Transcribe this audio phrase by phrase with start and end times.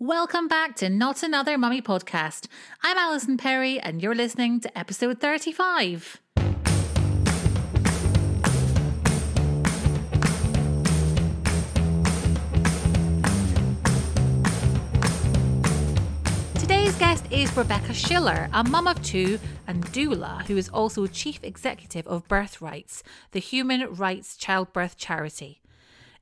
[0.00, 2.46] Welcome back to Not Another Mummy podcast.
[2.84, 6.20] I'm Alison Perry and you're listening to episode 35.
[16.54, 21.42] Today's guest is Rebecca Schiller, a mum of two and doula who is also chief
[21.42, 25.60] executive of Birthrights, the human rights childbirth charity.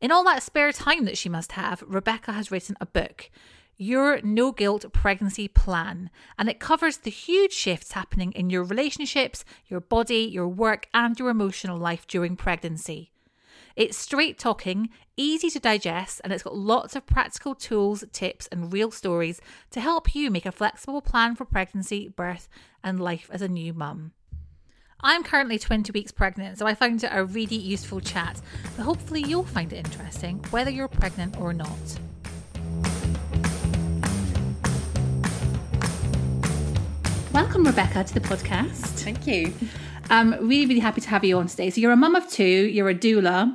[0.00, 3.30] In all that spare time that she must have, Rebecca has written a book,
[3.78, 9.44] Your No Guilt Pregnancy Plan, and it covers the huge shifts happening in your relationships,
[9.66, 13.12] your body, your work, and your emotional life during pregnancy.
[13.76, 14.88] It's straight talking,
[15.18, 19.80] easy to digest, and it's got lots of practical tools, tips, and real stories to
[19.82, 22.48] help you make a flexible plan for pregnancy, birth,
[22.82, 24.12] and life as a new mum.
[25.02, 28.40] I'm currently 20 weeks pregnant, so I found it a really useful chat,
[28.74, 31.98] but hopefully you'll find it interesting whether you're pregnant or not.
[37.36, 38.78] Welcome, Rebecca, to the podcast.
[39.04, 39.52] Thank you.
[40.08, 41.68] Um, really, really happy to have you on today.
[41.68, 43.54] So you're a mum of two, you're a doula.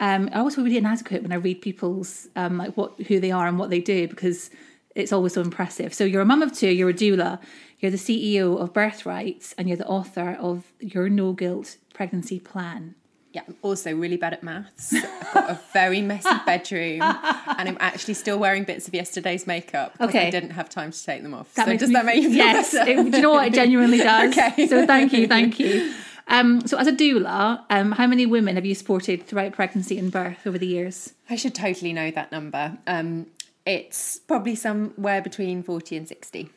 [0.00, 3.30] Um, I always feel really inadequate when I read people's um, like what who they
[3.30, 4.50] are and what they do because
[4.96, 5.94] it's always so impressive.
[5.94, 7.38] So you're a mum of two, you're a doula,
[7.78, 12.96] you're the CEO of Birthrights, and you're the author of Your No Guilt Pregnancy Plan.
[13.34, 14.94] Yeah, I'm also really bad at maths.
[14.94, 19.96] I've got a very messy bedroom, and I'm actually still wearing bits of yesterday's makeup.
[20.00, 20.28] Okay.
[20.28, 21.52] I didn't have time to take them off.
[21.54, 22.72] That so does me- that make you feel yes?
[22.72, 23.48] it- do you know what?
[23.48, 24.38] It genuinely does.
[24.38, 24.68] Okay.
[24.68, 25.92] So thank you, thank you.
[26.26, 30.10] Um, so as a doula, um, how many women have you supported throughout pregnancy and
[30.10, 31.12] birth over the years?
[31.28, 32.78] I should totally know that number.
[32.86, 33.26] Um,
[33.66, 36.48] it's probably somewhere between 40 and 60.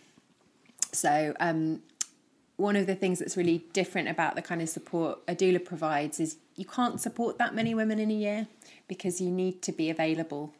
[0.93, 1.81] So, um,
[2.57, 6.19] one of the things that's really different about the kind of support a doula provides
[6.19, 8.47] is you can't support that many women in a year
[8.87, 10.53] because you need to be available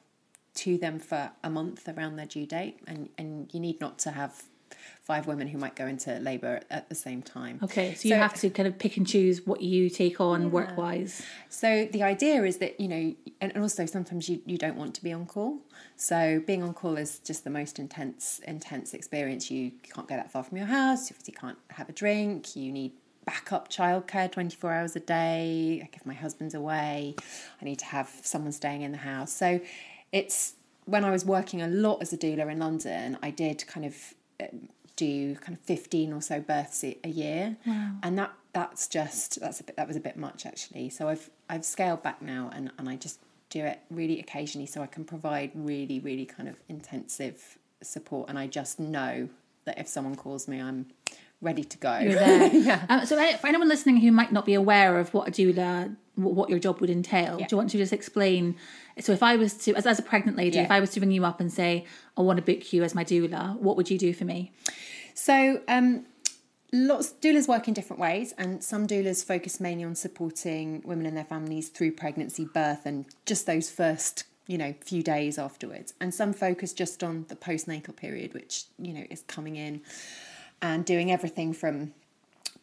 [0.54, 4.12] to them for a month around their due date, and, and you need not to
[4.12, 4.44] have
[5.04, 7.60] five women who might go into labour at the same time.
[7.64, 10.78] Okay, so you have to kind of pick and choose what you take on work
[10.78, 11.22] wise.
[11.50, 15.04] So the idea is that you know, and also sometimes you, you don't want to
[15.04, 15.60] be on call.
[15.96, 19.50] So being on call is just the most intense intense experience.
[19.50, 21.10] You can't go that far from your house.
[21.10, 22.56] You obviously can't have a drink.
[22.56, 22.94] You need
[23.26, 25.80] backup childcare twenty four hours a day.
[25.82, 27.16] Like if my husband's away,
[27.62, 29.34] I need to have someone staying in the house.
[29.34, 29.60] So
[30.12, 30.54] it's
[30.86, 33.96] when I was working a lot as a doula in London, I did kind of
[34.42, 37.56] um, do kind of 15 or so births a a year.
[38.04, 40.90] And that that's just that's a bit that was a bit much actually.
[40.90, 43.20] So i've i've scaled back now and and i just
[43.50, 48.28] do it really occasionally so i can provide really really kind of intensive support.
[48.30, 49.30] And i just know
[49.66, 50.88] that if someone calls me i'm
[51.42, 52.86] ready to go there.
[52.90, 55.96] um, so uh, for anyone listening who might not be aware of what a doula,
[56.16, 58.56] what your job would entail, do you want to just explain?
[59.00, 60.64] So if I was to, as, as a pregnant lady, Yeah.
[60.64, 61.86] if I was to ring you up and say,
[62.18, 64.52] I want to book you as my doula, what would you do for me?
[65.14, 66.06] So, um,
[66.74, 71.16] lots doulas work in different ways, and some doulas focus mainly on supporting women and
[71.16, 75.94] their families through pregnancy, birth, and just those first, you know, few days afterwards.
[76.02, 79.82] And some focus just on the postnatal period, which you know is coming in
[80.62, 81.94] and doing everything from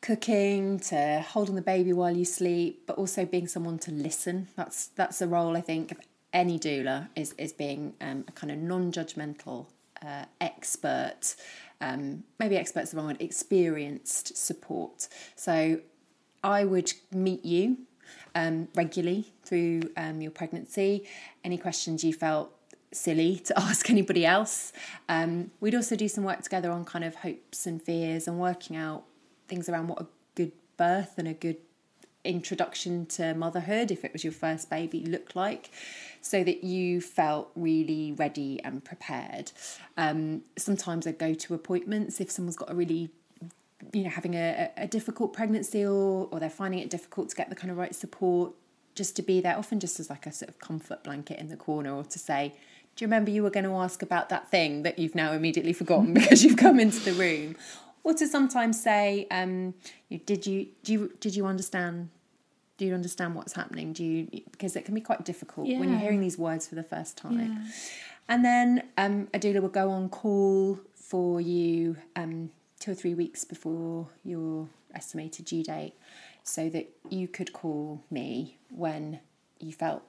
[0.01, 4.49] cooking to holding the baby while you sleep, but also being someone to listen.
[4.57, 5.99] That's that's the role I think of
[6.33, 9.67] any doula is is being um, a kind of non-judgmental
[10.05, 11.37] uh, expert.
[11.81, 13.17] Um, maybe expert's the wrong word.
[13.21, 15.09] Experienced support.
[15.37, 15.81] So
[16.43, 17.79] I would meet you
[18.35, 21.07] um, regularly through um, your pregnancy.
[21.45, 22.53] Any questions you felt
[22.95, 24.73] silly to ask anybody else.
[25.09, 28.77] Um, we'd also do some work together on kind of hopes and fears and working
[28.77, 29.05] out
[29.49, 31.57] things around what a good birth and a good
[32.25, 35.71] introduction to motherhood, if it was your first baby, look like,
[36.23, 39.53] so that you felt really ready and prepared.
[39.97, 43.11] Um, sometimes I go to appointments if someone's got a really
[43.93, 47.51] you know having a, a difficult pregnancy or or they're finding it difficult to get
[47.51, 48.55] the kind of right support
[48.95, 51.57] just to be there often just as like a sort of comfort blanket in the
[51.57, 52.55] corner or to say
[52.97, 55.73] do you remember you were going to ask about that thing that you've now immediately
[55.73, 57.57] forgotten because you've come into the room?
[58.05, 59.75] Or to sometimes say, um,
[60.27, 62.11] did you do you did you understand?
[62.77, 63.93] Do you understand what's happening?
[63.93, 66.83] Do you because it can be quite difficult when you're hearing these words for the
[66.83, 67.39] first time.
[68.29, 73.15] And then um, a doula will go on call for you um, two or three
[73.15, 75.95] weeks before your estimated due date,
[76.43, 79.21] so that you could call me when
[79.61, 80.03] you felt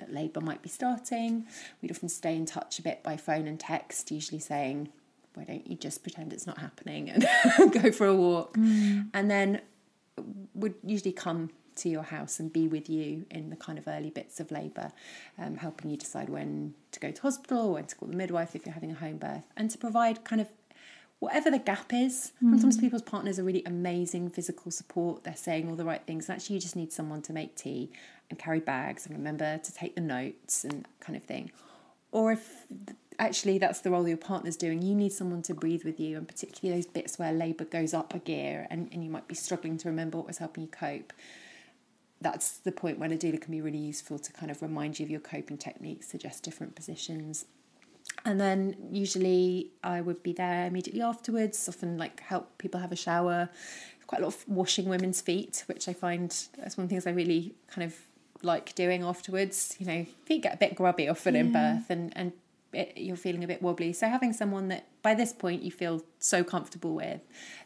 [0.00, 1.46] that labour might be starting.
[1.80, 4.88] We'd often stay in touch a bit by phone and text, usually saying,
[5.34, 8.56] why don't you just pretend it's not happening and go for a walk?
[9.14, 9.60] And then
[10.54, 14.10] would usually come to your house and be with you in the kind of early
[14.10, 14.92] bits of labour,
[15.38, 18.66] um, helping you decide when to go to hospital, when to call the midwife if
[18.66, 20.48] you're having a home birth, and to provide kind of
[21.20, 22.32] whatever the gap is.
[22.40, 22.80] Sometimes hmm.
[22.80, 25.22] people's partners are really amazing physical support.
[25.22, 26.28] They're saying all the right things.
[26.28, 27.90] And actually, you just need someone to make tea
[28.28, 31.52] and carry bags and remember to take the notes and that kind of thing.
[32.10, 32.66] Or if
[33.18, 36.26] actually that's the role your partner's doing, you need someone to breathe with you, and
[36.26, 39.76] particularly those bits where labour goes up a gear and, and you might be struggling
[39.78, 41.12] to remember what was helping you cope.
[42.22, 45.04] That's the point when a doula can be really useful to kind of remind you
[45.04, 47.44] of your coping techniques, suggest different positions.
[48.24, 52.96] And then usually I would be there immediately afterwards, often like help people have a
[52.96, 53.48] shower.
[54.06, 57.06] Quite a lot of washing women's feet, which I find that's one of the things
[57.06, 57.96] I really kind of
[58.42, 59.76] like doing afterwards.
[59.78, 62.32] You know, feet get a bit grubby often in birth and, and
[62.72, 63.92] it, you're feeling a bit wobbly.
[63.92, 67.20] So having someone that by this point you feel so comfortable with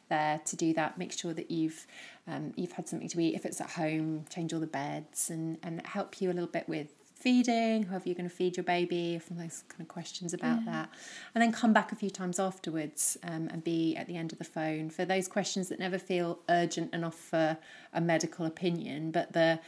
[0.09, 1.87] there to do that, make sure that you've
[2.27, 3.35] um, you've had something to eat.
[3.35, 6.69] If it's at home, change all the beds and, and help you a little bit
[6.69, 6.89] with
[7.25, 10.91] feeding, however you're going to feed your baby, from those kind of questions about that.
[11.35, 14.39] And then come back a few times afterwards um, and be at the end of
[14.39, 17.57] the phone for those questions that never feel urgent enough for
[17.95, 19.59] a medical opinion, but the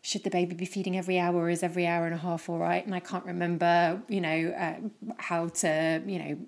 [0.00, 2.58] should the baby be feeding every hour or is every hour and a half all
[2.58, 2.86] right?
[2.86, 6.38] And I can't remember, you know, uh, how to, you know,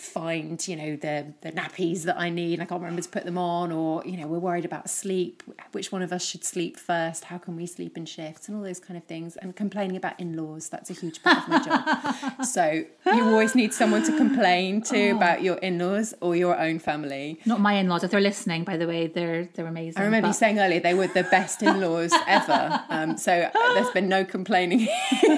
[0.00, 2.60] find you know the the nappies that I need.
[2.60, 5.42] I can't remember to put them on, or you know we're worried about sleep.
[5.72, 7.24] Which one of us should sleep first?
[7.24, 9.36] How can we sleep in shifts and all those kind of things?
[9.36, 12.44] And complaining about in-laws that's a huge part of my job.
[12.46, 17.38] So you always need someone to complain to about your in-laws or your own family.
[17.44, 18.02] Not my in-laws.
[18.02, 20.00] If they're listening, by the way, they're they're amazing.
[20.00, 22.82] I remember you saying earlier they were the best in-laws ever.
[22.88, 24.88] Um, so there's been no complaining,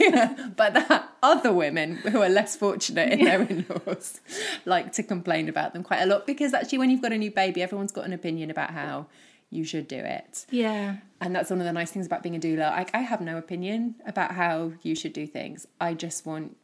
[0.56, 4.20] but that other women who are less fortunate in their in-laws
[4.64, 7.30] like to complain about them quite a lot because actually when you've got a new
[7.30, 9.06] baby, everyone's got an opinion about how
[9.50, 10.46] you should do it.
[10.50, 10.96] Yeah.
[11.20, 12.70] And that's one of the nice things about being a doula.
[12.70, 15.66] I, I have no opinion about how you should do things.
[15.80, 16.56] I just want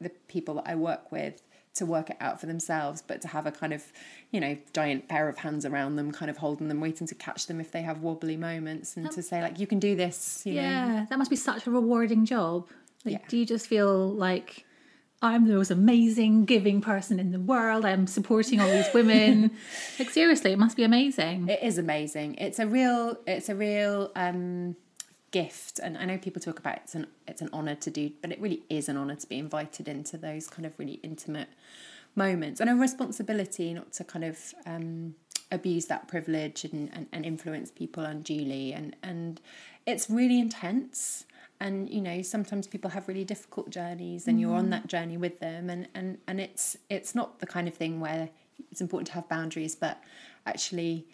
[0.00, 1.42] the people that I work with
[1.74, 3.84] to work it out for themselves, but to have a kind of,
[4.30, 7.46] you know, giant pair of hands around them, kind of holding them, waiting to catch
[7.46, 10.42] them if they have wobbly moments, and to say like, you can do this.
[10.44, 12.68] You know, Yeah, that must be such a rewarding job.
[13.04, 13.28] Like, Yeah.
[13.28, 14.64] do you just feel like
[15.20, 17.84] I'm the most amazing giving person in the world?
[17.84, 19.52] I'm supporting all these women.
[19.98, 21.48] like seriously, it must be amazing.
[21.48, 22.34] It is amazing.
[22.36, 24.76] It's a real it's a real um
[25.30, 28.30] gift and I know people talk about it's an it's an honor to do but
[28.32, 31.48] it really is an honor to be invited into those kind of really intimate
[32.14, 35.14] moments and a responsibility not to kind of um
[35.50, 39.40] abuse that privilege and, and, and influence people unduly and and
[39.86, 41.24] it's really intense
[41.62, 44.70] and you know sometimes people have really difficult journeys and you're on mm.
[44.70, 48.28] that journey with them and and and it's it's not the kind of thing where
[48.70, 50.02] it's important to have boundaries but
[50.44, 51.06] actually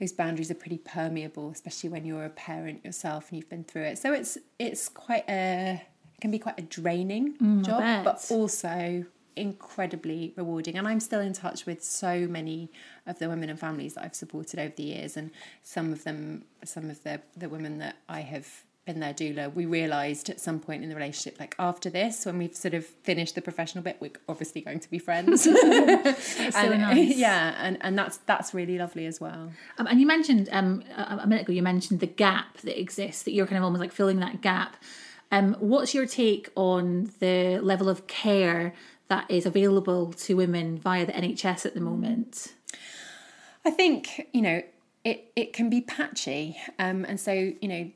[0.00, 3.82] those boundaries are pretty permeable especially when you're a parent yourself and you've been through
[3.82, 3.98] it.
[3.98, 5.80] So it's it's quite a
[6.16, 9.04] it can be quite a draining mm, job but also
[9.36, 10.76] incredibly rewarding.
[10.76, 12.70] And I'm still in touch with so many
[13.06, 15.30] of the women and families that I've supported over the years and
[15.62, 19.64] some of them some of the the women that I have been their doula we
[19.64, 23.34] realized at some point in the relationship like after this when we've sort of finished
[23.36, 25.56] the professional bit we're obviously going to be friends and,
[26.54, 27.16] nice.
[27.16, 31.18] yeah and and that's that's really lovely as well Um, and you mentioned um, a,
[31.22, 33.92] a minute ago, you mentioned the gap that exists, that you're kind of almost like
[33.92, 34.76] filling that gap.
[35.30, 38.74] Um, what's your take on the level of care
[39.08, 42.52] that is available to women via the NHS at the moment?
[43.64, 44.62] I think you know
[45.04, 45.32] it.
[45.36, 47.90] It can be patchy, um, and so you know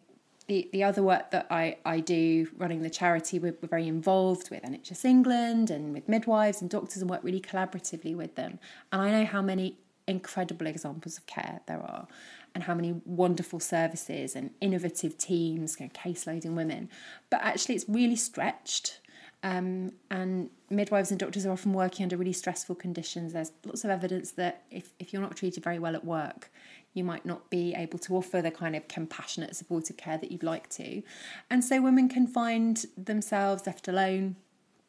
[0.47, 3.39] the the other work that I I do running the charity.
[3.39, 7.41] We're, we're very involved with NHS England and with midwives and doctors, and work really
[7.41, 8.59] collaboratively with them.
[8.93, 12.07] And I know how many incredible examples of care there are
[12.55, 16.89] and how many wonderful services and innovative teams, you know, case loading women.
[17.29, 19.01] But actually, it's really stretched.
[19.43, 23.33] Um, and midwives and doctors are often working under really stressful conditions.
[23.35, 26.51] There's lots of evidence that if, if you're not treated very well at work,
[26.97, 30.43] you might not be able to offer the kind of compassionate, supportive care that you'd
[30.43, 31.03] like to.
[31.51, 34.37] And so women can find themselves left alone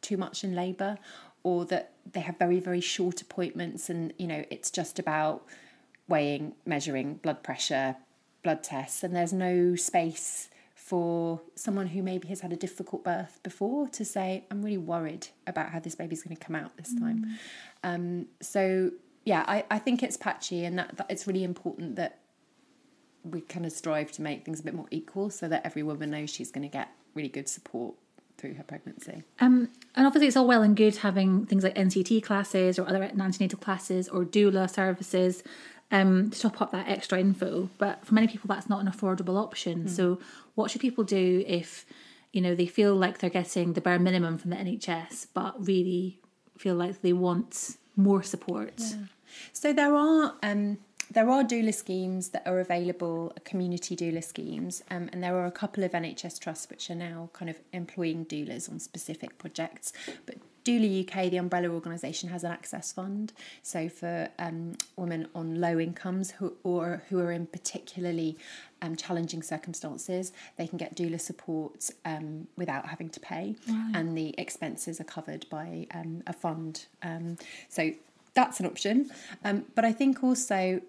[0.01, 0.97] too much in labour
[1.43, 5.45] or that they have very, very short appointments and, you know, it's just about
[6.07, 7.97] weighing, measuring blood pressure,
[8.43, 13.41] blood tests, and there's no space for someone who maybe has had a difficult birth
[13.43, 16.93] before to say, I'm really worried about how this baby's going to come out this
[16.97, 17.25] time.
[17.83, 17.95] Mm.
[17.95, 18.91] Um, so,
[19.27, 22.19] yeah, I, I think it's patchy, and that, that it's really important that
[23.25, 26.11] we kind of strive to make things a bit more equal so that every woman
[26.11, 27.95] knows she's going to get really good support
[28.37, 29.23] through her pregnancy.
[29.41, 33.03] Um, and obviously, it's all well and good having things like NCT classes or other
[33.03, 35.43] antenatal classes or doula services
[35.91, 37.69] um, to top up that extra info.
[37.77, 39.85] But for many people, that's not an affordable option.
[39.85, 39.89] Mm.
[39.89, 40.19] So,
[40.55, 41.85] what should people do if
[42.31, 46.21] you know they feel like they're getting the bare minimum from the NHS, but really
[46.57, 48.75] feel like they want more support?
[48.77, 48.95] Yeah.
[49.53, 50.35] So there are.
[50.43, 50.79] Um,
[51.09, 55.51] there are doula schemes that are available, community doula schemes, um, and there are a
[55.51, 59.93] couple of NHS trusts which are now kind of employing doulas on specific projects.
[60.25, 60.35] But
[60.67, 63.31] Doula UK, the umbrella organisation, has an access fund.
[63.63, 68.37] So for um, women on low incomes who or who are in particularly
[68.81, 73.91] um, challenging circumstances, they can get doula support um, without having to pay, right.
[73.93, 76.85] and the expenses are covered by um, a fund.
[77.01, 77.37] Um,
[77.69, 77.91] so
[78.37, 79.09] that's an option.
[79.43, 80.81] Um, but I think also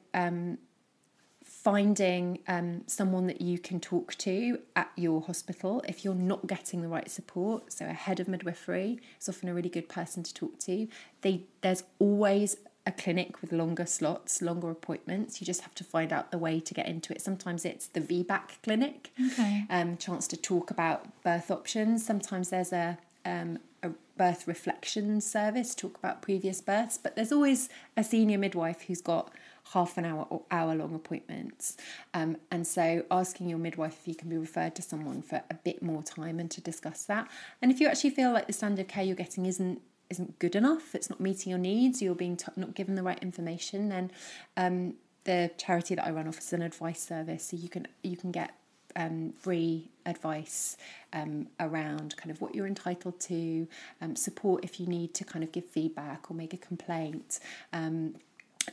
[1.42, 6.82] finding um, someone that you can talk to at your hospital if you're not getting
[6.82, 7.72] the right support.
[7.72, 10.86] So, a head of midwifery is often a really good person to talk to.
[11.22, 15.40] They, there's always a clinic with longer slots, longer appointments.
[15.40, 17.20] You just have to find out the way to get into it.
[17.20, 19.64] Sometimes it's the VBAC clinic, okay.
[19.70, 22.04] um, chance to talk about birth options.
[22.04, 27.68] Sometimes there's a um, a birth reflection service, talk about previous births, but there's always
[27.96, 29.32] a senior midwife who's got
[29.72, 31.76] half an hour or hour long appointments.
[32.14, 35.54] Um, and so asking your midwife if you can be referred to someone for a
[35.54, 37.28] bit more time and to discuss that.
[37.60, 39.80] And if you actually feel like the standard of care you're getting isn't
[40.10, 43.18] isn't good enough, it's not meeting your needs, you're being t- not given the right
[43.22, 44.10] information, then
[44.56, 44.94] um,
[45.24, 48.52] the charity that I run offers an advice service, so you can you can get
[48.96, 50.76] um, free advice
[51.12, 53.66] um, around kind of what you're entitled to,
[54.00, 57.40] um, support if you need to kind of give feedback or make a complaint,
[57.72, 58.14] um,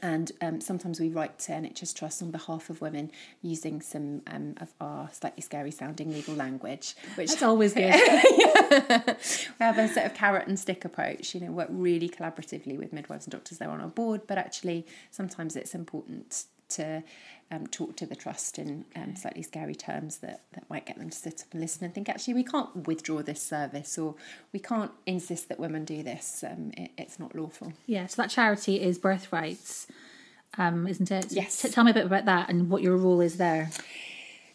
[0.02, 4.56] and um, sometimes we write to NHS Trust on behalf of women using some um,
[4.58, 7.94] of our slightly scary sounding legal language, which that's always good.
[7.94, 9.16] yeah.
[9.60, 11.34] We have a sort of carrot and stick approach.
[11.34, 13.58] You know, work really collaboratively with midwives and doctors.
[13.58, 17.04] They're on our board, but actually sometimes it's important to
[17.52, 21.10] um, talk to the trust in um, slightly scary terms that, that might get them
[21.10, 24.16] to sit up and listen and think, actually, we can't withdraw this service or
[24.52, 26.44] we can't insist that women do this.
[26.48, 27.74] Um, it, it's not lawful.
[27.86, 29.88] Yeah, so that charity is Birthrights,
[30.58, 31.32] um, isn't it?
[31.32, 31.62] Yes.
[31.62, 33.70] T- tell me a bit about that and what your role is there.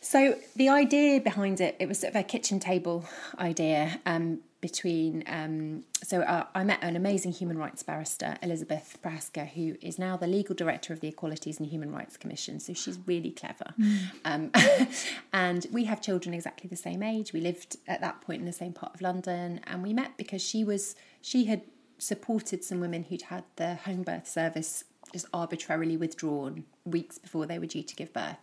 [0.00, 3.05] So the idea behind it, it was sort of a kitchen table
[3.38, 4.00] idea.
[4.07, 9.76] Um, between um, so uh, I met an amazing human rights barrister Elizabeth Prochaska who
[9.81, 12.61] is now the legal director of the Equalities and Human Rights Commission.
[12.61, 13.75] So she's really clever.
[13.79, 14.11] Mm.
[14.25, 14.88] um,
[15.33, 17.33] and we have children exactly the same age.
[17.33, 19.61] We lived at that point in the same part of London.
[19.67, 21.62] And we met because she was she had
[21.99, 27.59] supported some women who'd had the home birth service just arbitrarily withdrawn weeks before they
[27.59, 28.38] were due to give birth.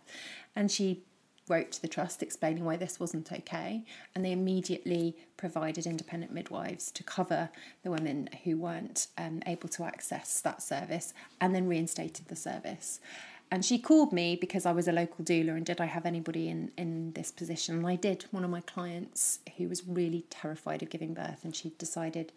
[0.54, 1.04] And she
[1.48, 6.90] wrote to the trust explaining why this wasn't okay, and they immediately provided independent midwives
[6.92, 7.50] to cover
[7.82, 13.00] the women who weren't um, able to access that service and then reinstated the service.
[13.50, 16.48] And she called me because I was a local doula and did I have anybody
[16.48, 17.76] in, in this position?
[17.76, 18.26] And I did.
[18.30, 22.32] One of my clients who was really terrified of giving birth and she decided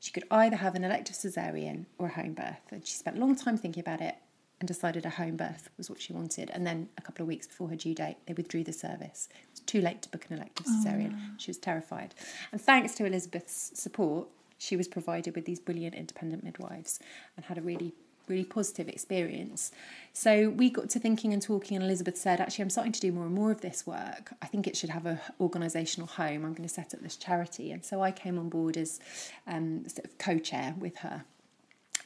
[0.00, 2.60] she could either have an elective cesarean or a home birth.
[2.70, 4.16] And she spent a long time thinking about it
[4.60, 6.50] and decided a home birth was what she wanted.
[6.50, 9.28] And then a couple of weeks before her due date, they withdrew the service.
[9.32, 11.14] It was too late to book an elective cesarean.
[11.16, 11.34] Oh.
[11.38, 12.14] She was terrified.
[12.52, 17.00] And thanks to Elizabeth's support, she was provided with these brilliant independent midwives
[17.36, 17.94] and had a really
[18.30, 19.72] really positive experience.
[20.12, 23.10] So we got to thinking and talking, and Elizabeth said, Actually, I'm starting to do
[23.10, 24.32] more and more of this work.
[24.40, 26.44] I think it should have a organisational home.
[26.44, 27.72] I'm going to set up this charity.
[27.72, 29.00] And so I came on board as
[29.46, 31.24] um, sort of co chair with her.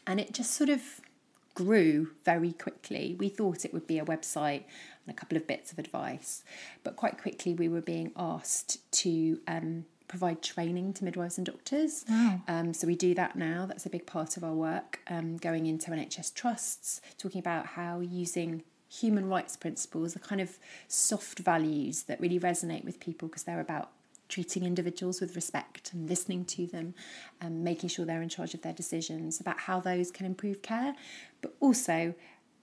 [0.06, 0.82] And it just sort of
[1.54, 3.16] grew very quickly.
[3.18, 4.64] We thought it would be a website
[5.06, 6.42] and a couple of bits of advice,
[6.82, 12.04] but quite quickly we were being asked to um, provide training to midwives and doctors.
[12.48, 13.66] Um, so we do that now.
[13.66, 15.00] That's a big part of our work.
[15.08, 20.58] Um, going into NHS trusts, talking about how using human rights principles, the kind of
[20.88, 23.90] soft values that really resonate with people because they're about
[24.28, 26.94] treating individuals with respect and listening to them
[27.40, 30.94] and making sure they're in charge of their decisions, about how those can improve care,
[31.42, 32.14] but also,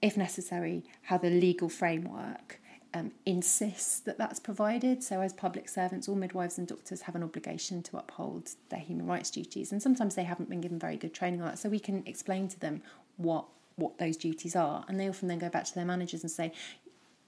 [0.02, 2.60] if necessary, how the legal framework
[2.94, 5.04] um, insists that that's provided.
[5.04, 9.06] So, as public servants, all midwives and doctors have an obligation to uphold their human
[9.06, 11.60] rights duties, and sometimes they haven't been given very good training on that.
[11.60, 12.82] So, we can explain to them
[13.18, 13.46] what
[13.78, 16.52] what those duties are, and they often then go back to their managers and say,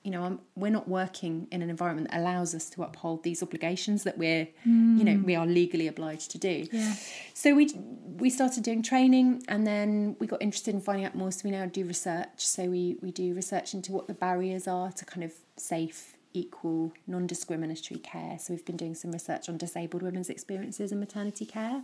[0.04, 3.42] you know, I'm, we're not working in an environment that allows us to uphold these
[3.42, 4.98] obligations that we're, mm.
[4.98, 6.68] you know, we are legally obliged to do.
[6.72, 6.94] Yeah.
[7.34, 7.74] So we
[8.18, 11.32] we started doing training, and then we got interested in finding out more.
[11.32, 12.46] So we now do research.
[12.46, 16.92] So we we do research into what the barriers are to kind of safe, equal,
[17.08, 18.38] non-discriminatory care.
[18.40, 21.82] So we've been doing some research on disabled women's experiences in maternity care,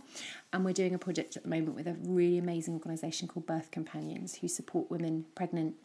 [0.52, 3.70] and we're doing a project at the moment with a really amazing organisation called Birth
[3.70, 5.76] Companions, who support women pregnant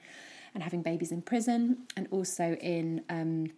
[0.56, 3.52] and having babies in prison, and also in um,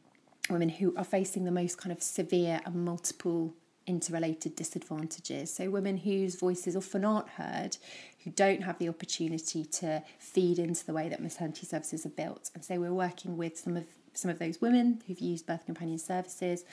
[0.50, 3.54] women who are facing the most kind of severe and multiple
[3.86, 5.54] interrelated disadvantages.
[5.54, 7.77] So, women whose voices often aren't heard,
[8.24, 12.51] who don't have the opportunity to feed into the way that maternity services are built.
[12.54, 16.00] And so, we're working with some of some of those women who've used birth companion
[16.00, 16.66] services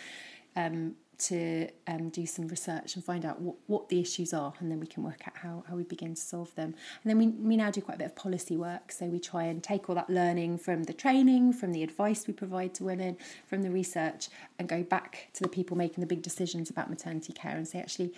[0.56, 4.70] um, to um, do some research and find out what, what the issues are, and
[4.70, 6.74] then we can work out how, how we begin to solve them.
[7.02, 9.44] And then we, we now do quite a bit of policy work, so we try
[9.44, 13.16] and take all that learning from the training, from the advice we provide to women,
[13.46, 14.28] from the research,
[14.58, 17.78] and go back to the people making the big decisions about maternity care and say,
[17.78, 18.12] actually,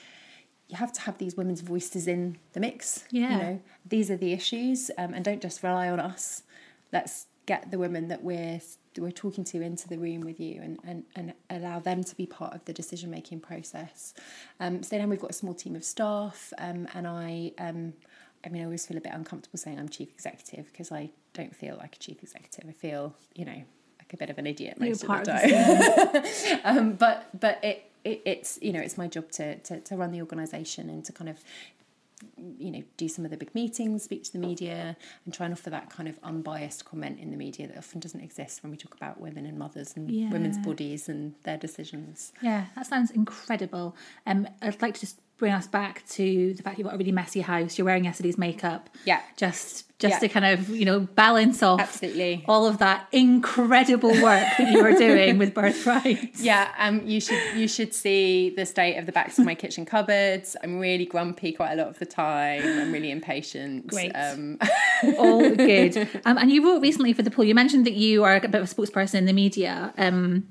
[0.69, 3.05] you have to have these women's voices in the mix.
[3.11, 3.31] Yeah.
[3.31, 6.43] You know, these are the issues, um, and don't just rely on us.
[6.93, 8.61] Let's get the women that we're
[8.99, 12.27] we're talking to into the room with you and, and, and allow them to be
[12.27, 14.15] part of the decision making process.
[14.61, 17.93] Um, so then we've got a small team of staff, um, and I um,
[18.45, 21.55] I mean I always feel a bit uncomfortable saying I'm chief executive because I don't
[21.55, 22.69] feel like a chief executive.
[22.69, 23.63] I feel you know
[23.99, 26.61] like a bit of an idiot most You're of the time.
[26.65, 30.13] um, but but it, it it's you know it's my job to, to to run
[30.13, 31.39] the organisation and to kind of
[32.59, 35.53] you know, do some of the big meetings, speak to the media, and try and
[35.53, 38.77] offer that kind of unbiased comment in the media that often doesn't exist when we
[38.77, 40.31] talk about women and mothers and Yeah.
[40.31, 42.33] women's bodies and their decisions.
[42.41, 43.95] Yeah, that sounds incredible.
[44.27, 47.13] Um, I'd like to just bring us back to the fact you've got a really
[47.13, 47.77] messy house.
[47.77, 48.89] You're wearing yesterday's makeup.
[49.05, 49.21] Yeah.
[49.37, 50.19] Just just Yeah.
[50.19, 52.45] to kind of, you know, balance off Absolutely.
[52.47, 56.39] all of that incredible work that you are doing with birthright.
[56.39, 59.87] Yeah, um, you should you should see the state of the backs of my kitchen
[59.87, 60.55] cupboards.
[60.63, 62.63] I'm really grumpy quite a lot of the time.
[62.63, 63.87] I'm really impatient.
[63.87, 64.13] Great.
[64.13, 64.59] Um,
[65.19, 65.97] all good.
[66.27, 67.45] Um, and you wrote recently for the pool.
[67.45, 69.95] you mentioned that you are a bit of a spokesperson in the media.
[69.97, 70.47] Um,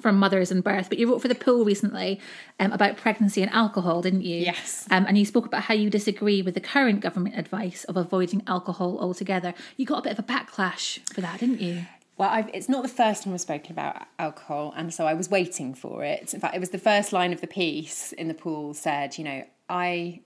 [0.00, 2.20] from mothers and birth, but you wrote for the Pool recently
[2.58, 4.36] um, about pregnancy and alcohol, didn't you?
[4.38, 4.86] Yes.
[4.90, 8.42] Um, and you spoke about how you disagree with the current government advice of avoiding
[8.46, 9.54] alcohol altogether.
[9.76, 11.86] You got a bit of a backlash for that, didn't you?
[12.16, 15.30] Well, I've, it's not the first time I've spoken about alcohol, and so I was
[15.30, 16.34] waiting for it.
[16.34, 19.24] In fact, it was the first line of the piece in the pool said, you
[19.24, 20.20] know, I,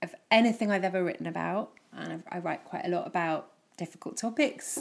[0.00, 4.18] of anything I've ever written about, and I've, I write quite a lot about difficult
[4.18, 4.78] topics,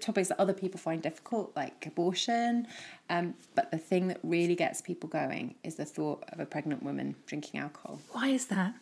[0.00, 2.66] topics that other people find difficult, like abortion.
[3.08, 6.82] Um, but the thing that really gets people going is the thought of a pregnant
[6.82, 7.98] woman drinking alcohol.
[8.12, 8.74] Why is that?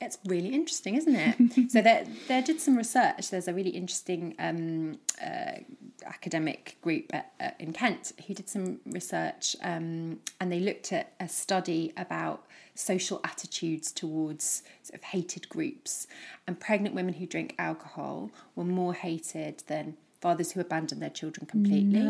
[0.00, 1.70] It's really interesting, isn't it?
[1.70, 3.30] so there, there did some research.
[3.30, 5.60] There's a really interesting um, uh,
[6.06, 11.12] academic group at, uh, in Kent who did some research, um, and they looked at
[11.20, 16.06] a study about social attitudes towards sort of hated groups.
[16.46, 21.46] And pregnant women who drink alcohol were more hated than fathers who abandon their children
[21.46, 22.00] completely.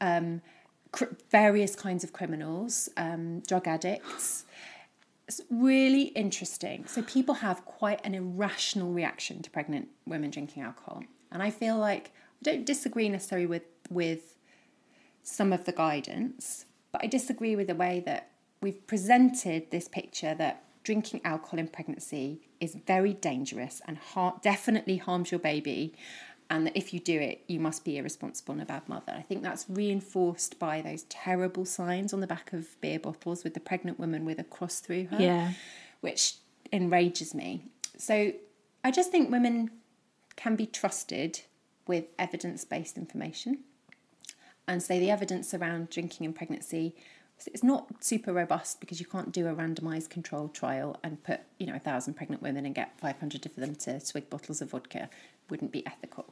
[0.00, 0.42] Um,
[0.92, 4.44] cr- various kinds of criminals, um, drug addicts.
[5.28, 6.86] It's really interesting.
[6.86, 11.76] So people have quite an irrational reaction to pregnant women drinking alcohol, and I feel
[11.76, 14.34] like I don't disagree necessarily with with
[15.22, 18.30] some of the guidance, but I disagree with the way that
[18.62, 23.98] we've presented this picture that drinking alcohol in pregnancy is very dangerous and
[24.42, 25.94] definitely harms your baby.
[26.50, 29.12] And that if you do it, you must be irresponsible and a bad mother.
[29.14, 33.52] I think that's reinforced by those terrible signs on the back of beer bottles with
[33.52, 35.52] the pregnant woman with a cross through her Yeah.
[36.00, 36.36] which
[36.72, 37.64] enrages me.
[37.98, 38.32] So
[38.82, 39.70] I just think women
[40.36, 41.40] can be trusted
[41.86, 43.58] with evidence based information.
[44.66, 46.94] And so the evidence around drinking in pregnancy
[47.46, 51.66] it's not super robust because you can't do a randomized controlled trial and put you
[51.66, 55.08] know a thousand pregnant women and get 500 of them to swig bottles of vodka
[55.50, 56.26] wouldn't be ethical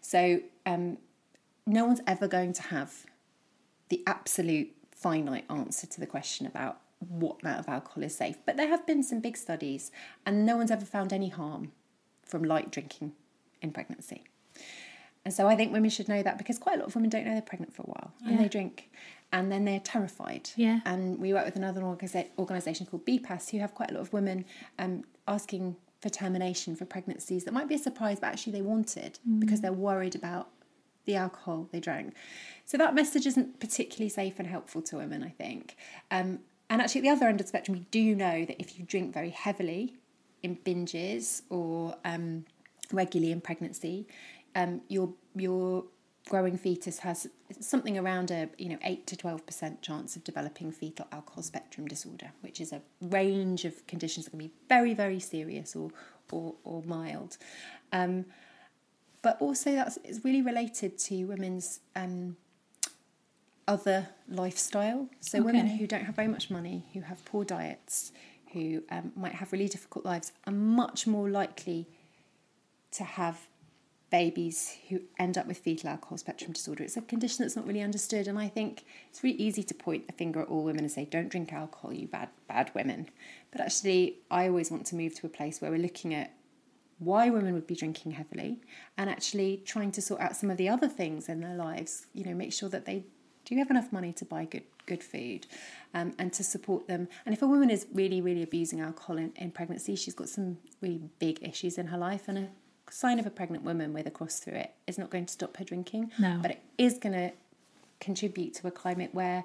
[0.00, 0.98] so um,
[1.66, 3.06] no one's ever going to have
[3.88, 8.36] the absolute finite answer to the question about what amount of alcohol is safe.
[8.44, 9.90] But there have been some big studies,
[10.26, 11.72] and no one's ever found any harm
[12.24, 13.12] from light drinking
[13.62, 14.24] in pregnancy.
[15.24, 17.26] And so I think women should know that because quite a lot of women don't
[17.26, 18.90] know they're pregnant for a while and they drink
[19.32, 20.48] and then they're terrified.
[20.56, 20.80] Yeah.
[20.86, 24.46] And we work with another organisation called BPAS who have quite a lot of women
[24.78, 29.18] um, asking for termination for pregnancies that might be a surprise, but actually they wanted
[29.38, 30.48] because they're worried about
[31.04, 32.14] the alcohol they drank.
[32.64, 35.76] So that message isn't particularly safe and helpful to women, I think.
[36.10, 38.78] Um, and actually, at the other end of the spectrum, we do know that if
[38.78, 39.96] you drink very heavily
[40.42, 42.44] in binges or um,
[42.92, 44.06] regularly in pregnancy,
[44.54, 45.84] um, your your
[46.28, 47.26] growing fetus has
[47.60, 51.86] something around a you know eight to twelve percent chance of developing fetal alcohol spectrum
[51.86, 55.90] disorder, which is a range of conditions that can be very very serious or
[56.32, 57.36] or, or mild.
[57.92, 58.26] Um,
[59.22, 62.36] but also that's it's really related to women's um,
[63.66, 65.08] other lifestyle.
[65.20, 68.12] So women who don't have very much money, who have poor diets,
[68.52, 71.86] who um, might have really difficult lives, are much more likely
[72.92, 73.46] to have
[74.10, 76.82] babies who end up with fetal alcohol spectrum disorder.
[76.82, 80.04] It's a condition that's not really understood, and I think it's really easy to point
[80.08, 83.08] a finger at all women and say, "Don't drink alcohol, you bad bad women."
[83.50, 86.32] But actually, I always want to move to a place where we're looking at
[87.00, 88.60] why women would be drinking heavily
[88.96, 92.22] and actually trying to sort out some of the other things in their lives you
[92.22, 93.02] know make sure that they
[93.46, 95.46] do have enough money to buy good good food
[95.94, 99.32] um, and to support them and if a woman is really really abusing alcohol in,
[99.36, 102.48] in pregnancy she's got some really big issues in her life and a
[102.90, 105.56] sign of a pregnant woman with a cross through it is not going to stop
[105.56, 106.38] her drinking No.
[106.42, 107.32] but it is going to
[108.00, 109.44] contribute to a climate where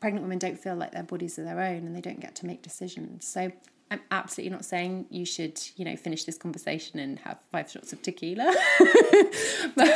[0.00, 2.46] pregnant women don't feel like their bodies are their own and they don't get to
[2.46, 3.26] make decisions.
[3.26, 3.50] So
[3.90, 7.92] I'm absolutely not saying you should, you know, finish this conversation and have five shots
[7.92, 8.44] of tequila.
[9.74, 9.88] but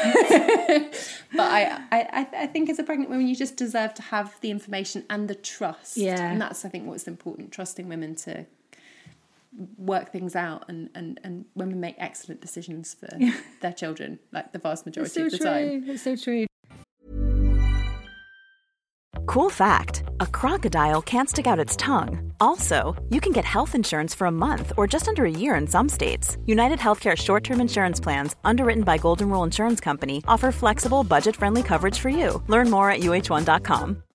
[1.33, 4.50] but I, I, I think as a pregnant woman, you just deserve to have the
[4.50, 5.96] information and the trust.
[5.96, 6.31] Yeah.
[6.31, 8.46] And that's, I think, what's important, trusting women to
[9.77, 13.09] work things out and, and, and women make excellent decisions for
[13.61, 15.85] their children, like the vast majority of the time.
[15.88, 16.47] It's so true.
[19.27, 22.33] Cool fact a crocodile can't stick out its tongue.
[22.40, 25.67] Also, you can get health insurance for a month or just under a year in
[25.67, 26.37] some states.
[26.47, 31.35] United Healthcare short term insurance plans, underwritten by Golden Rule Insurance Company, offer flexible, budget
[31.37, 32.43] friendly coverage for you.
[32.49, 34.04] Learn more at uhone.com.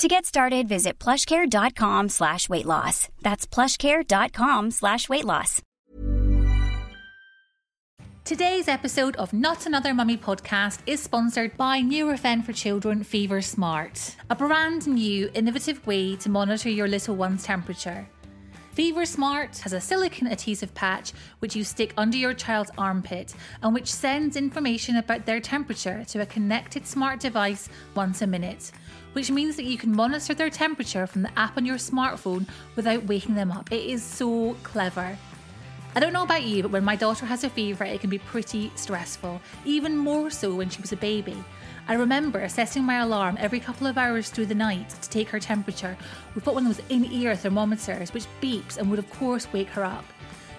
[0.00, 3.10] To get started, visit plushcare.com slash weight loss.
[3.20, 5.60] That's plushcare.com slash weight loss.
[8.24, 14.16] Today's episode of Not Another Mummy podcast is sponsored by Nurofen for Children Fever Smart,
[14.30, 18.08] a brand new, innovative way to monitor your little one's temperature.
[18.72, 23.74] Fever Smart has a silicone adhesive patch which you stick under your child's armpit and
[23.74, 28.70] which sends information about their temperature to a connected smart device once a minute,
[29.12, 32.46] which means that you can monitor their temperature from the app on your smartphone
[32.76, 33.70] without waking them up.
[33.72, 35.16] It is so clever.
[35.94, 38.18] I don't know about you, but when my daughter has a fever, it can be
[38.18, 41.36] pretty stressful, even more so when she was a baby.
[41.88, 45.40] I remember setting my alarm every couple of hours through the night to take her
[45.40, 45.96] temperature.
[46.36, 49.70] We put one of those in ear thermometers, which beeps and would, of course, wake
[49.70, 50.04] her up.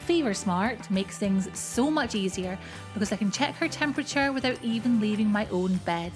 [0.02, 2.58] Fever Smart makes things so much easier
[2.94, 6.12] because I can check her temperature without even leaving my own bed.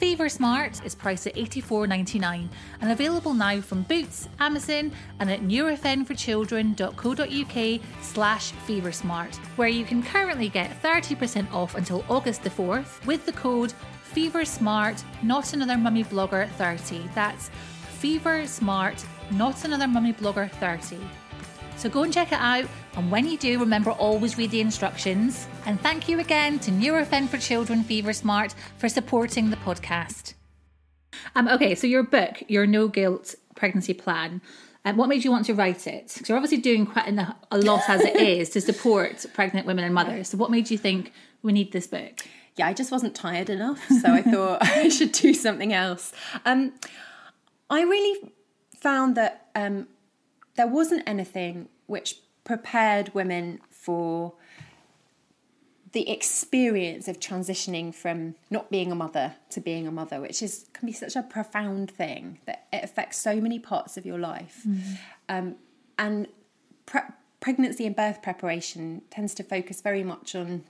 [0.00, 2.48] Fever Smart is priced at $84.99
[2.80, 10.48] and available now from Boots, Amazon, and at nurofen4children.co.uk slash feversmart, where you can currently
[10.48, 13.74] get 30% off until August the 4th with the code
[14.14, 17.10] FeverSmart Not Another Mummy Blogger 30.
[17.14, 17.50] That's
[18.00, 20.96] FeverSmart Not Another Mummy Blogger 30.
[21.80, 25.48] So go and check it out, and when you do, remember always read the instructions.
[25.64, 30.34] And thank you again to Nurofen for Children Fever Smart for supporting the podcast.
[31.34, 34.42] Um, okay, so your book, your no guilt pregnancy plan.
[34.84, 36.12] Um, what made you want to write it?
[36.12, 39.82] Because you're obviously doing quite a, a lot as it is to support pregnant women
[39.82, 40.28] and mothers.
[40.28, 41.12] So what made you think
[41.42, 42.26] we need this book?
[42.56, 46.12] yeah, I just wasn't tired enough, so I thought I should do something else.
[46.44, 46.74] Um,
[47.70, 48.32] I really
[48.76, 49.86] found that um,
[50.56, 54.34] there wasn't anything which prepared women for
[55.92, 60.66] the experience of transitioning from not being a mother to being a mother, which is
[60.72, 64.64] can be such a profound thing that it affects so many parts of your life,
[65.28, 65.56] um,
[65.98, 66.28] and
[66.86, 67.00] pre-
[67.40, 70.62] pregnancy and birth preparation tends to focus very much on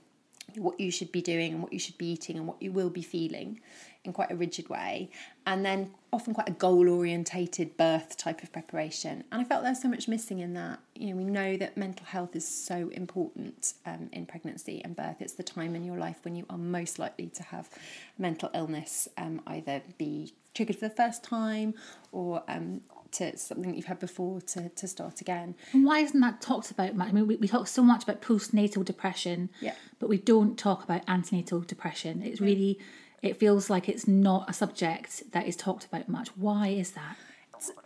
[0.57, 2.89] what you should be doing and what you should be eating and what you will
[2.89, 3.59] be feeling
[4.03, 5.09] in quite a rigid way.
[5.45, 9.23] And then often quite a goal orientated birth type of preparation.
[9.31, 10.79] And i felt there's so much missing in that.
[10.95, 15.17] You know we know that mental health is so important um, in pregnancy and birth.
[15.19, 17.69] It's the time in your life when you are most likely to have
[18.17, 21.73] mental illness um, either be triggered for the first time
[22.11, 22.81] or um,
[23.13, 25.55] to something that you've had before to, to start again.
[25.73, 27.09] And why isn't that talked about much?
[27.09, 29.73] I mean, we, we talk so much about postnatal depression, Yeah.
[29.99, 32.21] but we don't talk about antenatal depression.
[32.23, 32.79] It's really,
[33.21, 36.29] it feels like it's not a subject that is talked about much.
[36.37, 37.15] Why is that?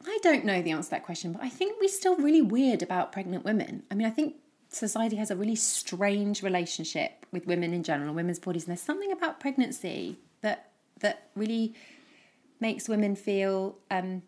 [0.08, 2.82] I don't know the answer to that question, but I think we're still really weird
[2.82, 3.84] about pregnant women.
[3.92, 4.36] I mean, I think
[4.70, 8.82] society has a really strange relationship with women in general and women's bodies, and there's
[8.82, 11.74] something about pregnancy that that really
[12.62, 14.22] makes women feel um,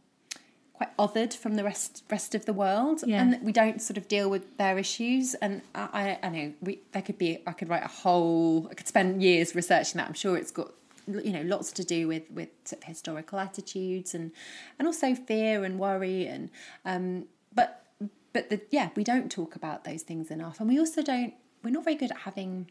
[0.77, 3.21] quite othered from the rest rest of the world, Yeah.
[3.21, 5.33] and we don't sort of deal with their issues.
[5.35, 8.75] And I, I, I know we, there could be, I could write a whole, I
[8.75, 10.07] could spend years researching that.
[10.07, 10.71] I'm sure it's got
[11.07, 14.31] you know lots to do with with sort of historical attitudes and
[14.77, 16.49] and also fear and worry and
[16.83, 17.23] um
[17.55, 17.85] but
[18.33, 21.69] but the yeah we don't talk about those things enough and we also don't we're
[21.69, 22.69] not very good at having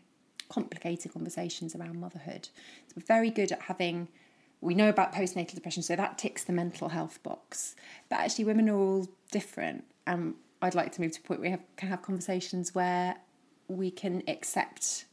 [0.50, 2.50] complicated conversations around motherhood
[2.88, 4.06] so we're very good at having
[4.60, 7.76] we know about postnatal depression so that ticks the mental health box.
[8.08, 11.48] But actually women are all different and i'd like to move to a point where
[11.48, 13.16] we have, can have conversations where
[13.68, 15.06] we can accept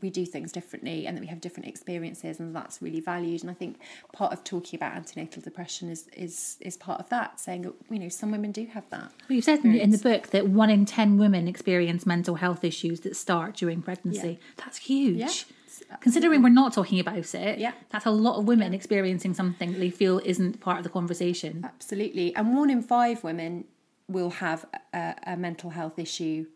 [0.00, 3.50] we do things differently and that we have different experiences and that's really valued and
[3.50, 3.78] i think
[4.12, 8.08] part of talking about antenatal depression is is is part of that saying you know
[8.08, 10.86] some women do have that Well, you've said in, in the book that one in
[10.86, 14.38] 10 women experience mental health issues that start during pregnancy.
[14.56, 15.18] That's huge.
[15.18, 15.96] Yeah.
[16.00, 17.72] Considering we're not talking about it, Yeah.
[17.90, 21.60] that's a lot of women experiencing something they feel isn't part of the conversation.
[21.64, 23.64] absolutely and one in five women
[24.08, 26.46] will have a, a mental health issue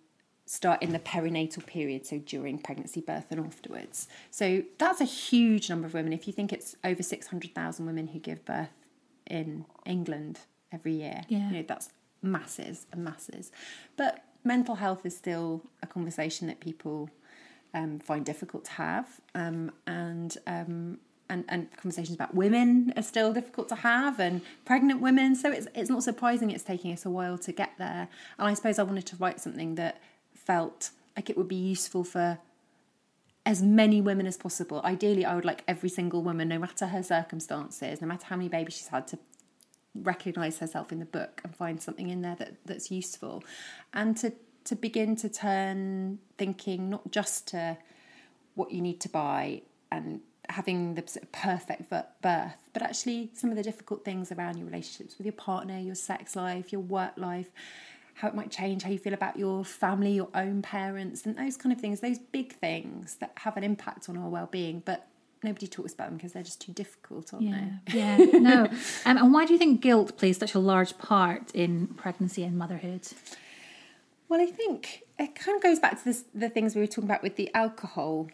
[0.48, 4.06] start in the perinatal period so during pregnancy birth and afterwards.
[4.30, 6.12] So that's a huge number of women.
[6.12, 8.70] If you think it's over 600,000 women who give birth
[9.26, 10.38] in England
[10.72, 11.48] every year Yeah.
[11.48, 11.90] you know that's
[12.22, 13.50] masses and masses.
[13.96, 17.10] But mental health is still a conversation that people
[17.74, 23.32] um, find difficult to have um, and um, and, and conversations about women are still
[23.32, 25.34] difficult to have and pregnant women.
[25.34, 28.08] So it's it's not surprising it's taking us a while to get there.
[28.38, 30.00] And I suppose I wanted to write something that
[30.46, 32.38] felt like it would be useful for
[33.44, 34.80] as many women as possible.
[34.84, 38.48] Ideally I would like every single woman no matter her circumstances no matter how many
[38.48, 39.18] babies she's had to
[39.94, 43.42] recognize herself in the book and find something in there that, that's useful.
[43.92, 44.32] And to
[44.64, 47.78] to begin to turn thinking not just to
[48.56, 53.62] what you need to buy and having the perfect birth but actually some of the
[53.62, 57.50] difficult things around your relationships with your partner your sex life your work life
[58.16, 61.56] how it might change how you feel about your family your own parents and those
[61.56, 65.06] kind of things those big things that have an impact on our well-being but
[65.42, 68.64] nobody talks about them because they're just too difficult aren't Yeah, they yeah, no.
[69.04, 72.58] Um, and why do you think guilt plays such a large part in pregnancy and
[72.58, 73.02] motherhood?
[74.28, 77.04] Well, I think it kind of goes back to this, the things we were talking
[77.04, 78.28] about with the alcohol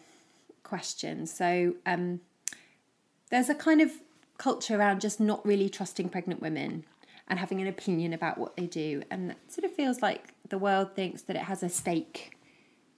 [0.63, 1.27] question.
[1.27, 2.21] So um,
[3.29, 3.91] there's a kind of
[4.37, 6.85] culture around just not really trusting pregnant women
[7.27, 9.01] and having an opinion about what they do.
[9.09, 12.37] And it sort of feels like the world thinks that it has a stake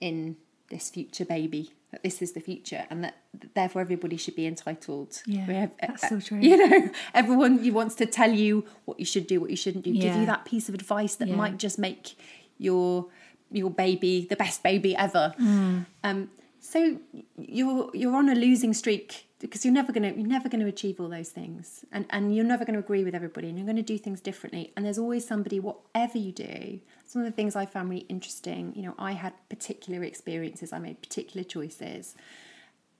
[0.00, 0.36] in
[0.68, 3.16] this future baby, that this is the future, and that
[3.54, 5.22] therefore everybody should be entitled.
[5.26, 6.38] Yeah, have- that's so true.
[6.40, 9.92] You know, everyone wants to tell you what you should do, what you shouldn't do,
[9.92, 11.36] give you that piece of advice that Yeah.
[11.36, 12.16] might just make
[12.58, 13.06] your
[13.52, 15.32] your baby the best baby ever.
[15.40, 15.86] Mm.
[16.02, 16.98] Um, so
[17.38, 21.08] you're you're on a losing streak because you're never gonna you're never gonna achieve all
[21.08, 24.20] those things, and and you're never gonna agree with everybody, and you're gonna do things
[24.20, 24.72] differently.
[24.76, 26.80] And there's always somebody, whatever you do.
[27.06, 28.72] Some of the things I found really interesting.
[28.74, 30.72] You know, I had particular experiences.
[30.72, 32.14] I made particular choices,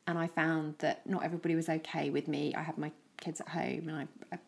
[0.07, 2.55] and I found that not everybody was okay with me.
[2.55, 4.38] I had my kids at home, and I, I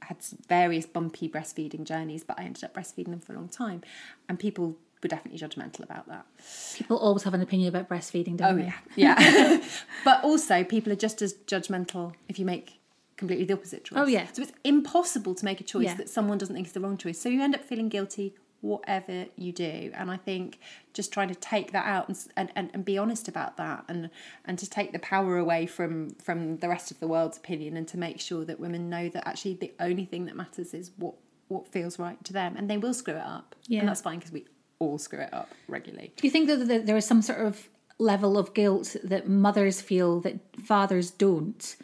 [0.00, 0.16] had
[0.48, 3.82] various bumpy breastfeeding journeys, but I ended up breastfeeding them for a long time,
[4.28, 6.26] and people were definitely judgmental about that.
[6.74, 8.72] People always have an opinion about breastfeeding, don't Oh they?
[8.96, 9.64] yeah, yeah.
[10.04, 12.80] but also, people are just as judgmental if you make
[13.16, 13.98] completely the opposite choice.
[14.00, 14.26] Oh, yeah.
[14.32, 15.94] So it's impossible to make a choice Yeah.
[15.96, 17.20] that someone doesn't think is the wrong choice.
[17.20, 20.58] So you end up feeling guilty whatever you do and i think
[20.92, 24.10] just trying to take that out and, and, and, be honest about that and
[24.46, 27.86] and to take the power away from from the rest of the world's opinion and
[27.86, 31.14] to make sure that women know that actually the only thing that matters is what
[31.46, 33.78] what feels right to them and they will screw it up Yeah.
[33.78, 34.44] and that's fine because we
[34.78, 36.12] all screw it up regularly.
[36.16, 39.80] Do you think that that there is some sort of level of guilt that mothers
[39.80, 41.76] feel that fathers don't?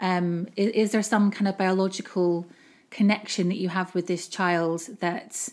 [0.00, 2.46] Um, is, is there some kind of biological
[2.90, 5.48] connection that you have with this child that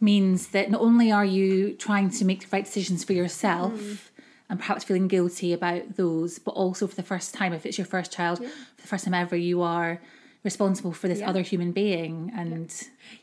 [0.00, 4.10] means that not only are you trying to make the right decisions for yourself
[4.48, 7.86] and perhaps feeling guilty about those, but also for the first time, if it's your
[7.86, 10.00] first child, for the first time ever, you are
[10.42, 12.32] responsible for this other human being.
[12.34, 12.72] And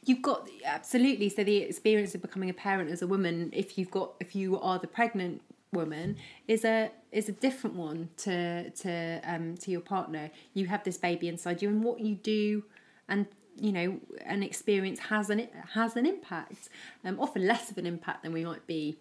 [0.05, 1.29] You've got absolutely.
[1.29, 4.59] So the experience of becoming a parent as a woman, if you've got, if you
[4.59, 9.81] are the pregnant woman, is a is a different one to to um to your
[9.81, 10.31] partner.
[10.53, 12.63] You have this baby inside you, and what you do,
[13.07, 13.25] and
[13.59, 16.69] you know, an experience has an has an impact.
[17.03, 18.97] Um, often less of an impact than we might be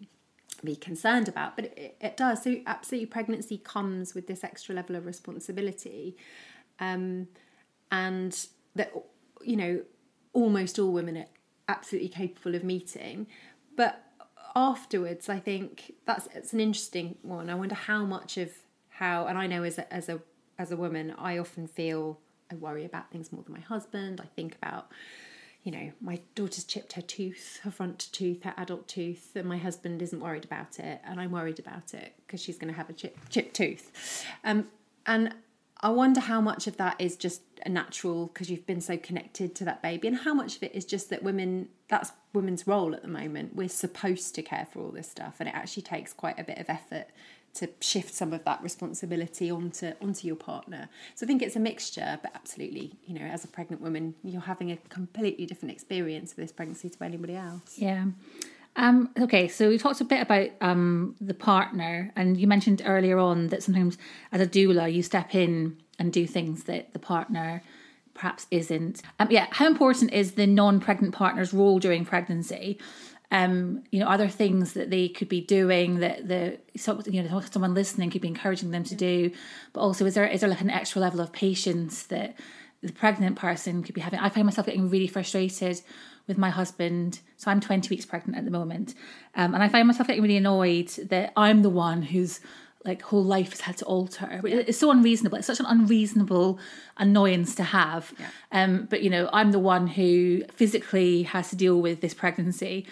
[0.65, 2.43] be concerned about, but it, it does.
[2.43, 6.17] So absolutely, pregnancy comes with this extra level of responsibility.
[6.81, 7.29] Um,
[7.91, 8.93] and that
[9.43, 9.83] you know
[10.33, 11.27] almost all women are
[11.69, 13.27] absolutely capable of meeting.
[13.77, 14.03] But
[14.57, 17.51] afterwards i think that's it's an interesting one.
[17.51, 18.51] I wonder how much of
[18.89, 20.21] how and i know as a as a
[20.59, 22.19] as a woman i often feel
[22.51, 24.21] i worry about things more than my husband.
[24.21, 24.91] I think about
[25.63, 29.59] you know my daughter's chipped her tooth her front tooth her adult tooth and my
[29.59, 32.89] husband isn't worried about it and i'm worried about it because she's going to have
[32.89, 34.25] a chip, chipped tooth.
[34.43, 34.69] Um,
[35.05, 35.35] and
[35.81, 39.55] I wonder how much of that is just a natural because you've been so connected
[39.57, 42.95] to that baby, and how much of it is just that women that's women's role
[42.95, 43.55] at the moment.
[43.55, 46.59] We're supposed to care for all this stuff, and it actually takes quite a bit
[46.59, 47.07] of effort
[47.55, 50.89] to shift some of that responsibility onto onto your partner.
[51.15, 54.43] So I think it's a mixture, but absolutely, you know, as a pregnant woman, you're
[54.43, 57.79] having a completely different experience of this pregnancy to anybody else.
[57.79, 58.07] yeah.
[58.77, 63.19] Um, okay, so we talked a bit about um, the partner, and you mentioned earlier
[63.19, 63.97] on that sometimes
[64.33, 67.63] as a doula, you step in and do things that the partner
[68.13, 69.03] perhaps isn't.
[69.19, 72.79] Um, yeah, how important is the non-pregnant partner's role during pregnancy?
[73.31, 76.59] Um, you know, are there things that they could be doing that the
[77.11, 79.33] you know someone listening could be encouraging them to do?
[79.73, 82.37] But also, is there is there like an extra level of patience that
[82.83, 84.21] the pregnant person could be having?
[84.21, 85.81] I find myself getting really frustrated
[86.27, 87.21] with my husband.
[87.37, 88.95] So I'm 20 weeks pregnant at the moment,
[89.35, 92.41] um, and I find myself getting really annoyed that I'm the one who's
[92.87, 94.41] like whole life has had to alter.
[94.45, 95.39] It's so unreasonable.
[95.39, 96.59] It's such an unreasonable
[96.97, 98.15] annoyance to have.
[98.53, 102.87] Um, but you know, I'm the one who physically has to deal with this pregnancy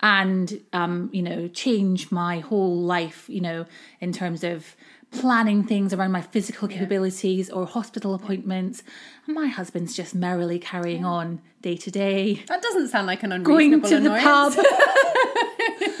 [0.00, 3.66] and um, you know, change my whole life, you know,
[4.00, 4.76] in terms of
[5.12, 8.82] planning things around my physical capabilities or hospital appointments.
[9.26, 12.44] And my husband's just merrily carrying on day to day.
[12.46, 14.56] That doesn't sound like an unreasonable Going to the annoyance.
[14.56, 14.64] pub.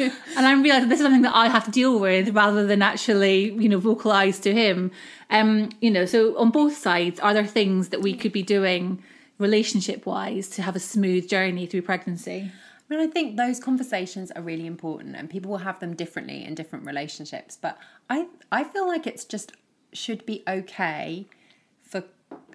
[0.36, 3.52] and I'm realizing this is something that I have to deal with rather than actually,
[3.52, 4.90] you know, vocalize to him.
[5.30, 9.02] Um, you know, so on both sides, are there things that we could be doing
[9.38, 12.50] relationship wise to have a smooth journey through pregnancy?
[12.90, 16.44] I mean, I think those conversations are really important, and people will have them differently
[16.44, 17.56] in different relationships.
[17.60, 19.52] But I, I feel like it's just
[19.92, 21.26] should be okay
[21.82, 22.02] for,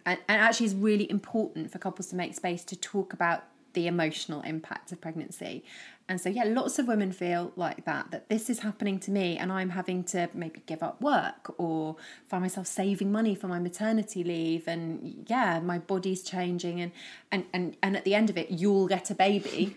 [0.05, 3.43] and, and actually is really important for couples to make space to talk about
[3.73, 5.63] the emotional impact of pregnancy.
[6.07, 9.37] And so, yeah, lots of women feel like that, that this is happening to me
[9.37, 13.59] and I'm having to maybe give up work or find myself saving money for my
[13.59, 14.67] maternity leave.
[14.67, 16.79] And yeah, my body's changing.
[16.79, 16.91] And,
[17.31, 19.75] and, and, and at the end of it, you'll get a baby.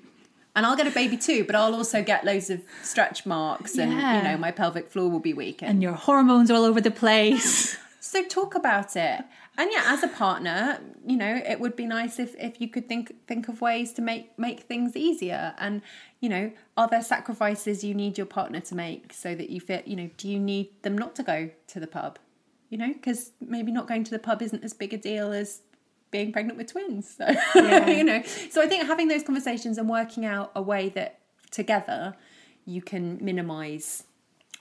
[0.56, 3.92] And I'll get a baby too, but I'll also get loads of stretch marks and,
[3.92, 4.16] Yeah.
[4.18, 5.62] you know, my pelvic floor will be weak.
[5.62, 7.76] And your hormones are all over the place.
[8.00, 9.20] So talk about it.
[9.58, 12.88] And yeah, as a partner, you know, it would be nice if, if you could
[12.88, 15.52] think think of ways to make make things easier.
[15.58, 15.82] And
[16.20, 19.82] you know, are there sacrifices you need your partner to make so that you feel,
[19.84, 22.18] you know, do you need them not to go to the pub?
[22.70, 25.60] You know, because maybe not going to the pub isn't as big a deal as
[26.10, 27.16] being pregnant with twins.
[27.16, 27.86] So yeah.
[27.98, 32.14] you know, so I think having those conversations and working out a way that together
[32.64, 34.04] you can minimize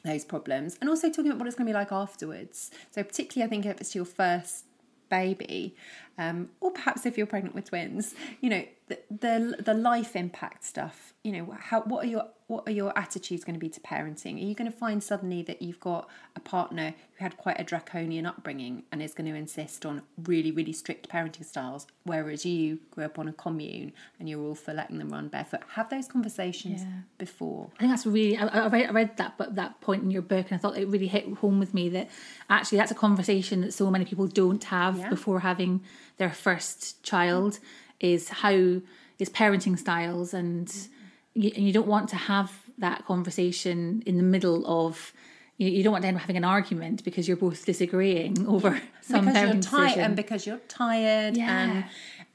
[0.04, 3.46] those problems and also talking about what it's going to be like afterwards so particularly
[3.46, 4.64] i think if it's your first
[5.10, 5.76] baby
[6.18, 10.64] um, or perhaps if you're pregnant with twins you know the, the the life impact
[10.64, 13.82] stuff you know how what are your what are your attitudes going to be to
[13.82, 17.60] parenting are you going to find suddenly that you've got a partner who had quite
[17.60, 22.46] a draconian upbringing and is going to insist on really really strict parenting styles whereas
[22.46, 25.90] you grew up on a commune and you're all for letting them run barefoot have
[25.90, 26.84] those conversations
[27.18, 28.38] before I think that's really.
[28.38, 30.78] I, I read, I read that but that point in your book, and I thought
[30.78, 32.10] it really hit home with me that
[32.50, 35.10] actually that's a conversation that so many people don't have Yeah.
[35.10, 35.82] before having
[36.18, 37.60] their first child.
[38.00, 40.72] Is how is parenting styles, and
[41.34, 45.14] you, and you don't want to have that conversation in the middle of.
[45.60, 48.80] You, you don't want to end up having an argument because you're both disagreeing over
[49.02, 51.60] some because you're tired and because you're tired Yeah.
[51.64, 51.86] and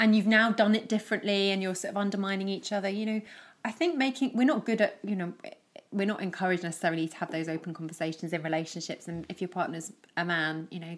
[0.00, 3.20] and you've now done it differently and you're sort of undermining each other you know
[3.64, 5.34] i think making we're not good at you know
[5.92, 9.92] we're not encouraged necessarily to have those open conversations in relationships and if your partner's
[10.16, 10.96] a man you know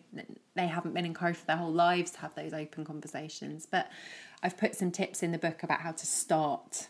[0.55, 3.91] they haven't been encouraged for their whole lives to have those open conversations but
[4.43, 6.89] i've put some tips in the book about how to start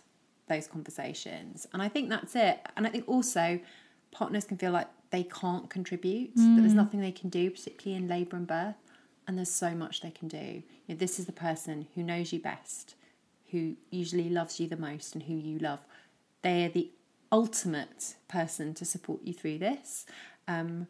[0.48, 1.66] those conversations.
[1.72, 2.60] And I think that's it.
[2.76, 3.60] And I think also
[4.10, 6.76] partners can feel like they can't contribute, that there's mm.
[6.76, 8.74] nothing they can do, particularly in labour and birth.
[9.26, 10.62] And there's so much they can do.
[10.86, 12.94] You know, this is the person who knows you best,
[13.50, 15.80] who usually loves you the most, and who you love.
[16.42, 16.90] They are the
[17.32, 20.06] ultimate person to support you through this
[20.48, 20.86] um,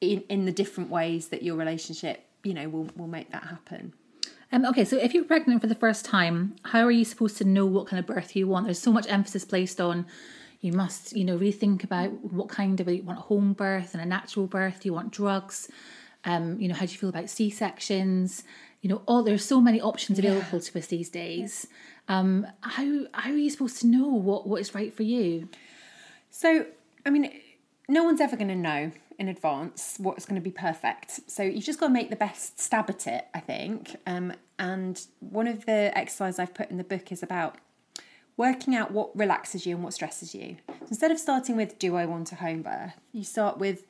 [0.00, 3.92] in, in the different ways that your relationship, you know, will, will make that happen.
[4.52, 7.44] Um, okay, so if you're pregnant for the first time, how are you supposed to
[7.44, 8.66] know what kind of birth you want?
[8.66, 10.06] There's so much emphasis placed on
[10.64, 13.92] you must, you know, really think about what kind of you want a home birth
[13.92, 14.80] and a natural birth.
[14.80, 15.68] Do you want drugs?
[16.24, 18.44] Um, you know, how do you feel about C sections?
[18.80, 21.66] You know, all there's so many options available to us these days.
[22.08, 25.48] Um, how how are you supposed to know what what is right for you?
[26.30, 26.66] So,
[27.06, 27.30] I mean,
[27.88, 31.20] no one's ever going to know in advance what's going to be perfect.
[31.30, 33.96] So you've just got to make the best stab at it, I think.
[34.06, 37.56] Um, and one of the exercises I've put in the book is about
[38.36, 40.56] working out what relaxes you and what stresses you.
[40.68, 42.94] So instead of starting with, do I want a home birth?
[43.12, 43.86] You start with,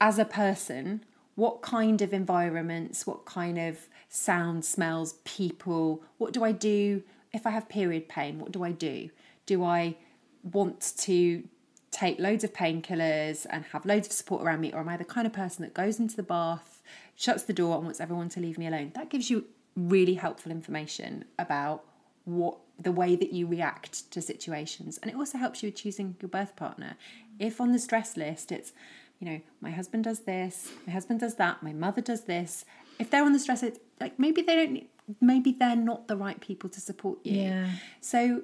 [0.00, 1.04] as a person,
[1.34, 7.02] what kind of environments, what kind of sounds, smells, people, what do I do
[7.38, 8.38] if I have period pain?
[8.38, 9.10] What do I do?
[9.46, 9.96] Do I
[10.42, 11.44] want to
[11.90, 15.04] take loads of painkillers and have loads of support around me, or am I the
[15.04, 16.82] kind of person that goes into the bath,
[17.16, 18.92] shuts the door, and wants everyone to leave me alone?
[18.94, 21.84] That gives you really helpful information about
[22.24, 26.16] what the way that you react to situations, and it also helps you with choosing
[26.20, 26.96] your birth partner.
[27.38, 28.72] If on the stress list it's,
[29.18, 32.64] you know, my husband does this, my husband does that, my mother does this.
[32.98, 33.64] If they're on the stress
[34.00, 34.86] like maybe they don't,
[35.20, 37.40] maybe they're not the right people to support you.
[37.42, 37.70] Yeah.
[38.00, 38.42] So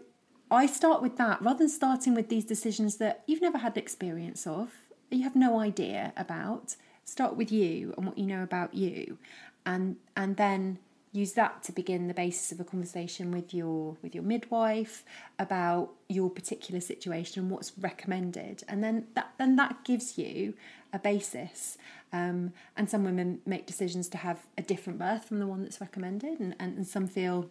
[0.51, 3.81] I start with that rather than starting with these decisions that you've never had the
[3.81, 4.71] experience of,
[5.11, 6.77] you have no idea about.
[7.05, 9.19] Start with you and what you know about you,
[9.67, 10.79] and and then
[11.13, 15.05] use that to begin the basis of a conversation with your with your midwife
[15.39, 20.55] about your particular situation and what's recommended, and then that then that gives you
[20.95, 21.77] a basis.
[22.15, 25.81] Um, and some women make decisions to have a different birth from the one that's
[25.81, 27.51] recommended, and, and, and some feel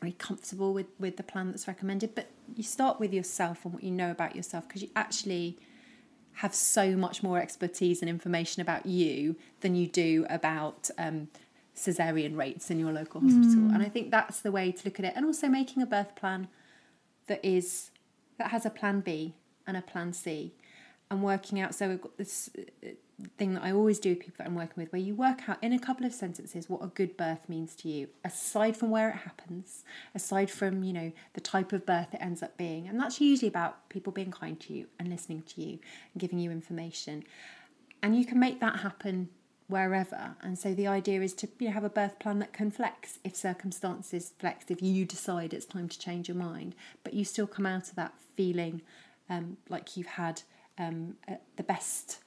[0.00, 2.14] very comfortable with with the plan that's recommended.
[2.14, 5.58] But you start with yourself and what you know about yourself because you actually
[6.34, 11.28] have so much more expertise and information about you than you do about um,
[11.76, 13.70] cesarean rates in your local hospital.
[13.72, 15.12] And i think that's the way to look at it.
[15.16, 16.46] And also making a birth plan
[17.26, 17.90] that is
[18.38, 19.34] that has a plan b
[19.66, 20.52] and a plan c
[21.10, 22.50] and working out so we've got this
[22.84, 22.88] uh,
[23.38, 25.62] thing that I always do with people that I'm working with, where you work out
[25.62, 29.10] in a couple of sentences what a good birth means to you, aside from where
[29.10, 29.84] it happens,
[30.14, 32.88] aside from, you know, the type of birth it ends up being.
[32.88, 35.78] And that's usually about people being kind to you and listening to you
[36.12, 37.24] and giving you information.
[38.02, 39.28] And you can make that happen
[39.66, 40.36] wherever.
[40.42, 43.18] And so the idea is to you know, have a birth plan that can flex
[43.24, 47.46] if circumstances flex, if you decide it's time to change your mind, but you still
[47.46, 48.82] come out of that feeling
[49.30, 50.42] um, like you've had
[50.78, 52.18] um, uh, the best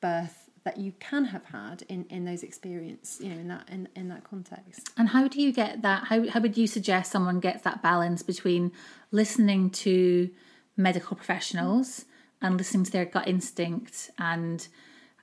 [0.00, 3.88] birth that you can have had in, in those experience, you know, in that in,
[3.94, 4.88] in that context.
[4.96, 6.04] And how do you get that?
[6.04, 8.72] How, how would you suggest someone gets that balance between
[9.10, 10.30] listening to
[10.76, 12.06] medical professionals
[12.40, 14.66] and listening to their gut instinct and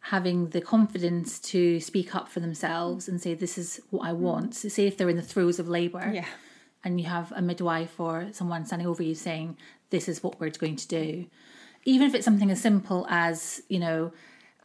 [0.06, 4.56] having the confidence to speak up for themselves and say, This is what I want?
[4.56, 6.26] So say if they're in the throes of labour Yeah.
[6.84, 9.58] and you have a midwife or someone standing over you saying,
[9.90, 11.26] This is what we're going to do.
[11.86, 14.12] Even if it's something as simple as, you know,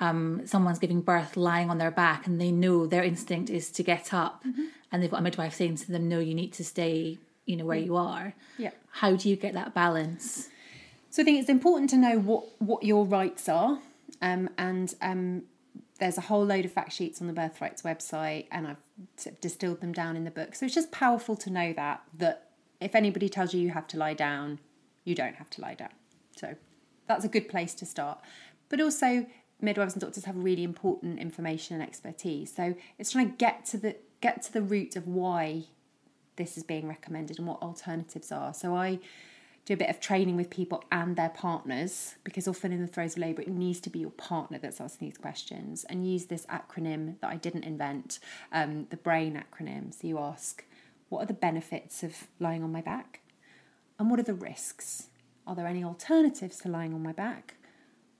[0.00, 3.82] um, someone's giving birth lying on their back and they know their instinct is to
[3.82, 4.44] get up
[4.92, 7.64] and they've got a midwife saying to them no you need to stay you know
[7.64, 8.72] where you are Yeah.
[8.90, 10.50] how do you get that balance
[11.08, 13.78] So I think it's important to know what what your rights are,
[14.20, 15.44] um, and um,
[15.98, 19.92] there's a whole load of fact sheets on the Birthrights website, and I've distilled them
[19.94, 20.54] down in the book.
[20.54, 22.50] So it's just powerful to know that that
[22.82, 24.58] if anybody tells you you have to lie down,
[25.04, 25.94] you don't have to lie down.
[26.36, 26.54] So
[27.06, 28.20] that's a good place to start.
[28.68, 29.26] But also,
[29.60, 32.54] midwives and doctors have really important information and expertise.
[32.54, 35.64] So it's trying to get to the get to the root of why
[36.36, 38.52] this is being recommended and what alternatives are.
[38.54, 38.98] So I
[39.64, 43.14] do a bit of training with people and their partners because often in the throes
[43.14, 46.46] of labour it needs to be your partner that's asking these questions and use this
[46.46, 48.20] acronym that I didn't invent,
[48.52, 49.92] um, the BRAIN acronym.
[49.92, 50.64] So you ask,
[51.08, 53.20] what are the benefits of lying on my back?
[53.98, 55.08] And what are the risks?
[55.46, 57.54] Are there any alternatives to lying on my back?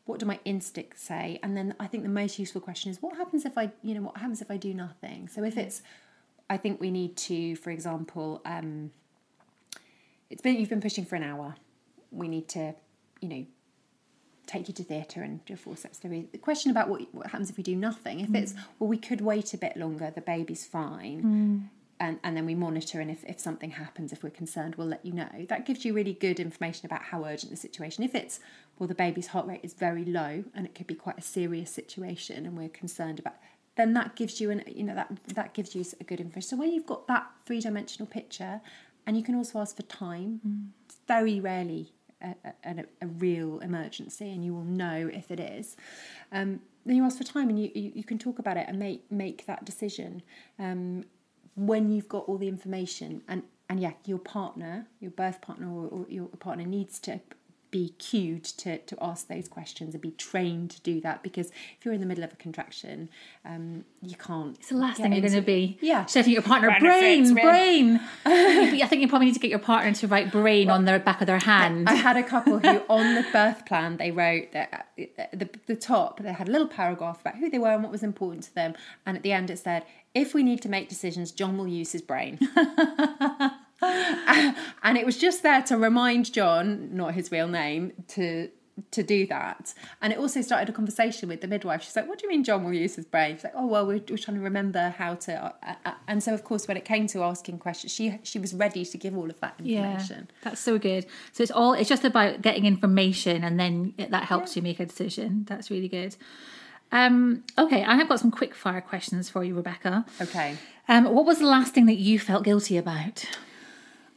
[0.04, 1.40] What do my instincts say?
[1.42, 4.02] And then I think the most useful question is what happens if I, you know,
[4.02, 5.28] what happens if I do nothing?
[5.28, 5.82] So if it's,
[6.48, 8.92] I think we need to, for example, um,
[10.30, 11.56] it's been you've been pushing for an hour.
[12.10, 12.74] We need to,
[13.20, 13.46] you know,
[14.46, 16.28] take you to theatre and do a forceps delivery.
[16.30, 19.20] The question about what what happens if we do nothing, if it's well, we could
[19.20, 20.12] wait a bit longer.
[20.14, 21.70] The baby's fine.
[21.98, 25.04] And, and then we monitor and if, if something happens if we're concerned we'll let
[25.04, 25.46] you know.
[25.48, 28.40] That gives you really good information about how urgent the situation if it's
[28.78, 31.70] well the baby's heart rate is very low and it could be quite a serious
[31.70, 33.34] situation and we're concerned about
[33.76, 36.48] then that gives you an you know that that gives you a good information.
[36.48, 38.60] So when you've got that three-dimensional picture
[39.06, 41.92] and you can also ask for time it's very rarely
[42.22, 42.34] a,
[42.64, 45.76] a, a real emergency and you will know if it is.
[46.32, 48.78] Um, then you ask for time and you, you, you, can talk about it and
[48.78, 50.22] make make that decision.
[50.58, 51.04] Um,
[51.56, 55.88] when you've got all the information and and yeah your partner your birth partner or,
[55.88, 57.20] or your partner needs to
[57.76, 61.84] be cued to, to ask those questions and be trained to do that because if
[61.84, 63.10] you're in the middle of a contraction
[63.44, 65.76] um, you can't it's the last thing you're going to be.
[65.82, 66.06] Yeah.
[66.06, 68.00] Shouting your partner brain brain.
[68.24, 70.98] I think you probably need to get your partner to write brain well, on the
[70.98, 74.10] back of their hand I, I had a couple who on the birth plan they
[74.10, 77.82] wrote that the, the top they had a little paragraph about who they were and
[77.82, 78.74] what was important to them.
[79.04, 81.92] And at the end it said if we need to make decisions John will use
[81.92, 82.38] his brain
[84.82, 88.50] and it was just there to remind John, not his real name, to
[88.90, 89.72] to do that.
[90.02, 91.82] And it also started a conversation with the midwife.
[91.82, 93.86] She's like, "What do you mean John will use his brain?" She's like, "Oh well,
[93.86, 96.76] we're, we're trying to remember how to." Uh, uh, uh and so, of course, when
[96.76, 100.28] it came to asking questions, she she was ready to give all of that information.
[100.28, 101.06] Yeah, that's so good.
[101.32, 104.60] So it's all it's just about getting information, and then that helps yeah.
[104.60, 105.46] you make a decision.
[105.48, 106.16] That's really good.
[106.92, 110.04] Um, okay, I have got some quick fire questions for you, Rebecca.
[110.20, 110.56] Okay.
[110.88, 113.24] Um, what was the last thing that you felt guilty about?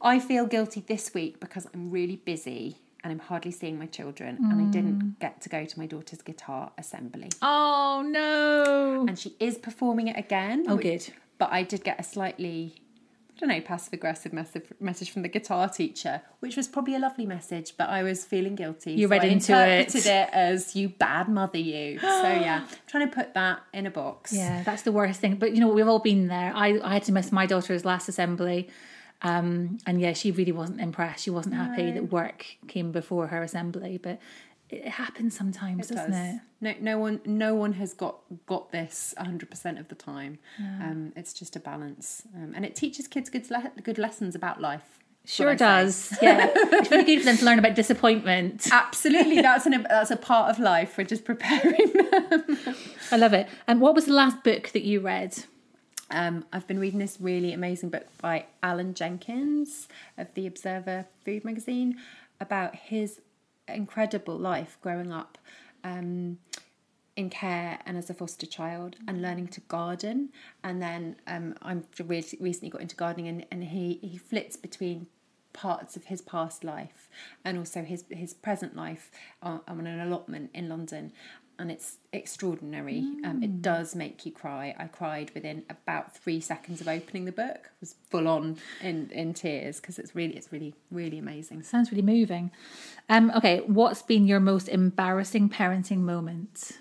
[0.02, 4.36] I feel guilty this week because I'm really busy and I'm hardly seeing my children
[4.36, 4.50] mm.
[4.50, 5.18] and I didn't mm.
[5.20, 7.30] get to go to my daughter's guitar assembly.
[7.42, 9.06] Oh no.
[9.06, 10.64] And she is performing it again.
[10.68, 11.08] Oh good.
[11.38, 12.74] But I did get a slightly
[13.36, 14.34] I don't know, passive aggressive
[14.80, 18.54] message from the guitar teacher, which was probably a lovely message, but I was feeling
[18.54, 18.92] guilty.
[18.92, 20.06] You so read I into interpreted it.
[20.06, 21.98] it as you bad mother you.
[22.00, 24.34] so yeah, trying to put that in a box.
[24.34, 25.36] Yeah, that's the worst thing.
[25.36, 26.52] But you know, we've all been there.
[26.54, 28.68] I, I had to miss my daughter's last assembly
[29.22, 31.24] um, and yeah, she really wasn't impressed.
[31.24, 31.94] She wasn't happy no.
[31.94, 34.18] that work came before her assembly, but
[34.70, 36.34] it happens sometimes, it doesn't does.
[36.34, 36.40] it?
[36.60, 40.38] No, no one, no one has got got this hundred percent of the time.
[40.58, 44.60] Um, it's just a balance, um, and it teaches kids good le- good lessons about
[44.60, 45.00] life.
[45.26, 46.16] Sure does.
[46.22, 48.68] yeah, it's really good for them to learn about disappointment.
[48.72, 50.96] Absolutely, that's an that's a part of life.
[50.96, 51.92] We're just preparing
[52.30, 52.58] them.
[53.10, 53.48] I love it.
[53.66, 55.44] And what was the last book that you read?
[56.10, 59.86] Um, I've been reading this really amazing book by Allan Jenkins
[60.18, 61.98] of the Observer Food Magazine
[62.40, 63.20] about his
[63.68, 65.38] incredible life growing up
[65.84, 66.38] um,
[67.14, 70.30] in care and as a foster child and learning to garden.
[70.64, 75.06] And then um, I'm recently got into gardening and, and he, he flits between
[75.52, 77.08] parts of his past life
[77.44, 79.10] and also his his present life
[79.42, 81.12] on, on an allotment in London
[81.60, 83.02] and it's extraordinary.
[83.02, 83.24] Mm.
[83.24, 83.62] Um, it mm.
[83.62, 84.74] does make you cry.
[84.78, 87.58] I cried within about three seconds of opening the book.
[87.66, 91.62] I was full on in, in tears because it's really it's really really amazing.
[91.62, 92.50] Sounds really moving.
[93.08, 96.78] Um, okay, what's been your most embarrassing parenting moment?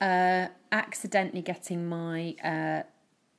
[0.00, 2.82] Uh, accidentally getting my uh,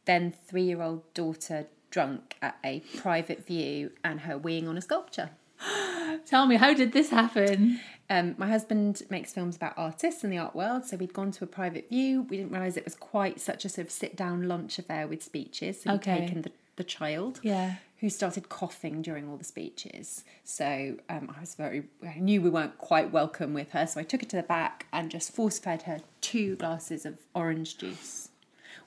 [0.05, 4.81] then three year old daughter drunk at a private view and her weeing on a
[4.81, 5.31] sculpture.
[6.25, 7.79] Tell me, how did this happen?
[8.09, 11.43] Um, my husband makes films about artists in the art world, so we'd gone to
[11.43, 12.23] a private view.
[12.23, 15.21] We didn't realise it was quite such a sort of sit down lunch affair with
[15.21, 15.81] speeches.
[15.81, 16.19] So we'd okay.
[16.21, 20.23] taken the, the child, yeah, who started coughing during all the speeches.
[20.43, 24.03] So um, I was very, I knew we weren't quite welcome with her, so I
[24.03, 28.29] took her to the back and just force fed her two glasses of orange juice,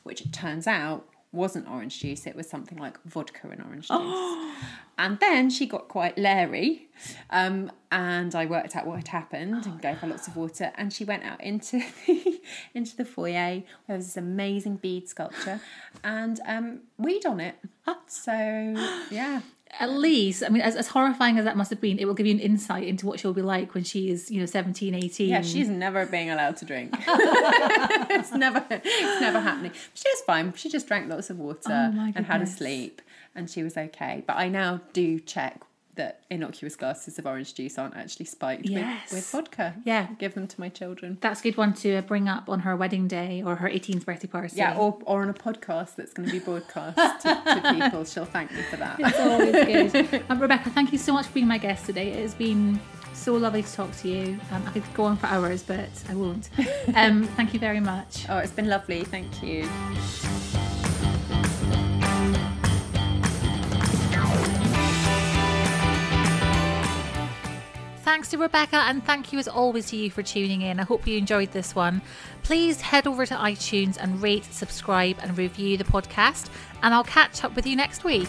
[0.03, 4.55] which it turns out wasn't orange juice, it was something like vodka and orange juice.
[4.99, 6.89] and then she got quite leery,
[7.31, 10.73] um, and I worked out what had happened and gave her lots of water.
[10.77, 12.41] And she went out into the,
[12.75, 15.61] into the foyer where there was this amazing bead sculpture
[16.05, 17.57] and um, weed on it.
[18.07, 18.33] So,
[19.11, 19.41] yeah
[19.81, 22.27] at least, I mean, as, as horrifying as that must have been, it will give
[22.27, 25.29] you an insight into what she'll be like when she is, you know, 17, 18.
[25.29, 26.95] Yeah, she's never being allowed to drink.
[26.99, 29.73] it's never, it's never happening.
[29.95, 30.53] She was fine.
[30.55, 33.01] She just drank lots of water oh and had a sleep,
[33.35, 34.23] and she was okay.
[34.27, 35.63] But I now do check
[35.95, 39.11] that innocuous glasses of orange juice aren't actually spiked yes.
[39.11, 39.75] with, with, vodka.
[39.85, 40.09] Yeah.
[40.19, 41.19] Give them to my children.
[41.21, 44.29] That's a good one to bring up on her wedding day or her 18th birthday
[44.29, 44.57] party.
[44.57, 48.05] Yeah, or, or on a podcast that's going to be broadcast to, to, people.
[48.05, 48.99] She'll thank me for that.
[48.99, 50.25] It's always good.
[50.29, 52.09] um, Rebecca, thank you so much for being my guest today.
[52.09, 52.81] It has been
[53.13, 54.39] so lovely to talk to you.
[54.51, 56.49] Um, I could go on for hours, but I won't.
[56.95, 58.27] Um, thank you very much.
[58.29, 59.05] Oh, it's been lovely.
[59.05, 59.69] Thank you.
[68.03, 70.81] Thanks to Rebecca, and thank you as always to you for tuning in.
[70.81, 72.03] I hope you enjoyed this one.
[72.43, 76.51] Please head over to iTunes and rate, subscribe, and review the podcast,
[76.83, 78.29] and I'll catch up with you next week.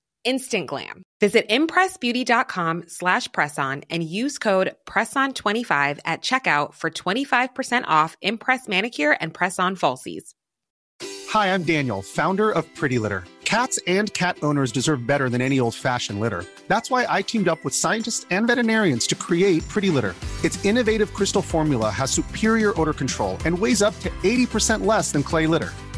[0.23, 1.03] instant glam.
[1.19, 9.15] Visit impressbeauty.com slash presson and use code PRESSON25 at checkout for 25% off Impress Manicure
[9.21, 10.33] and Press-On Falsies.
[11.29, 13.23] Hi, I'm Daniel, founder of Pretty Litter.
[13.45, 16.43] Cats and cat owners deserve better than any old-fashioned litter.
[16.67, 20.15] That's why I teamed up with scientists and veterinarians to create Pretty Litter.
[20.43, 25.21] Its innovative crystal formula has superior odor control and weighs up to 80% less than
[25.21, 25.71] clay litter.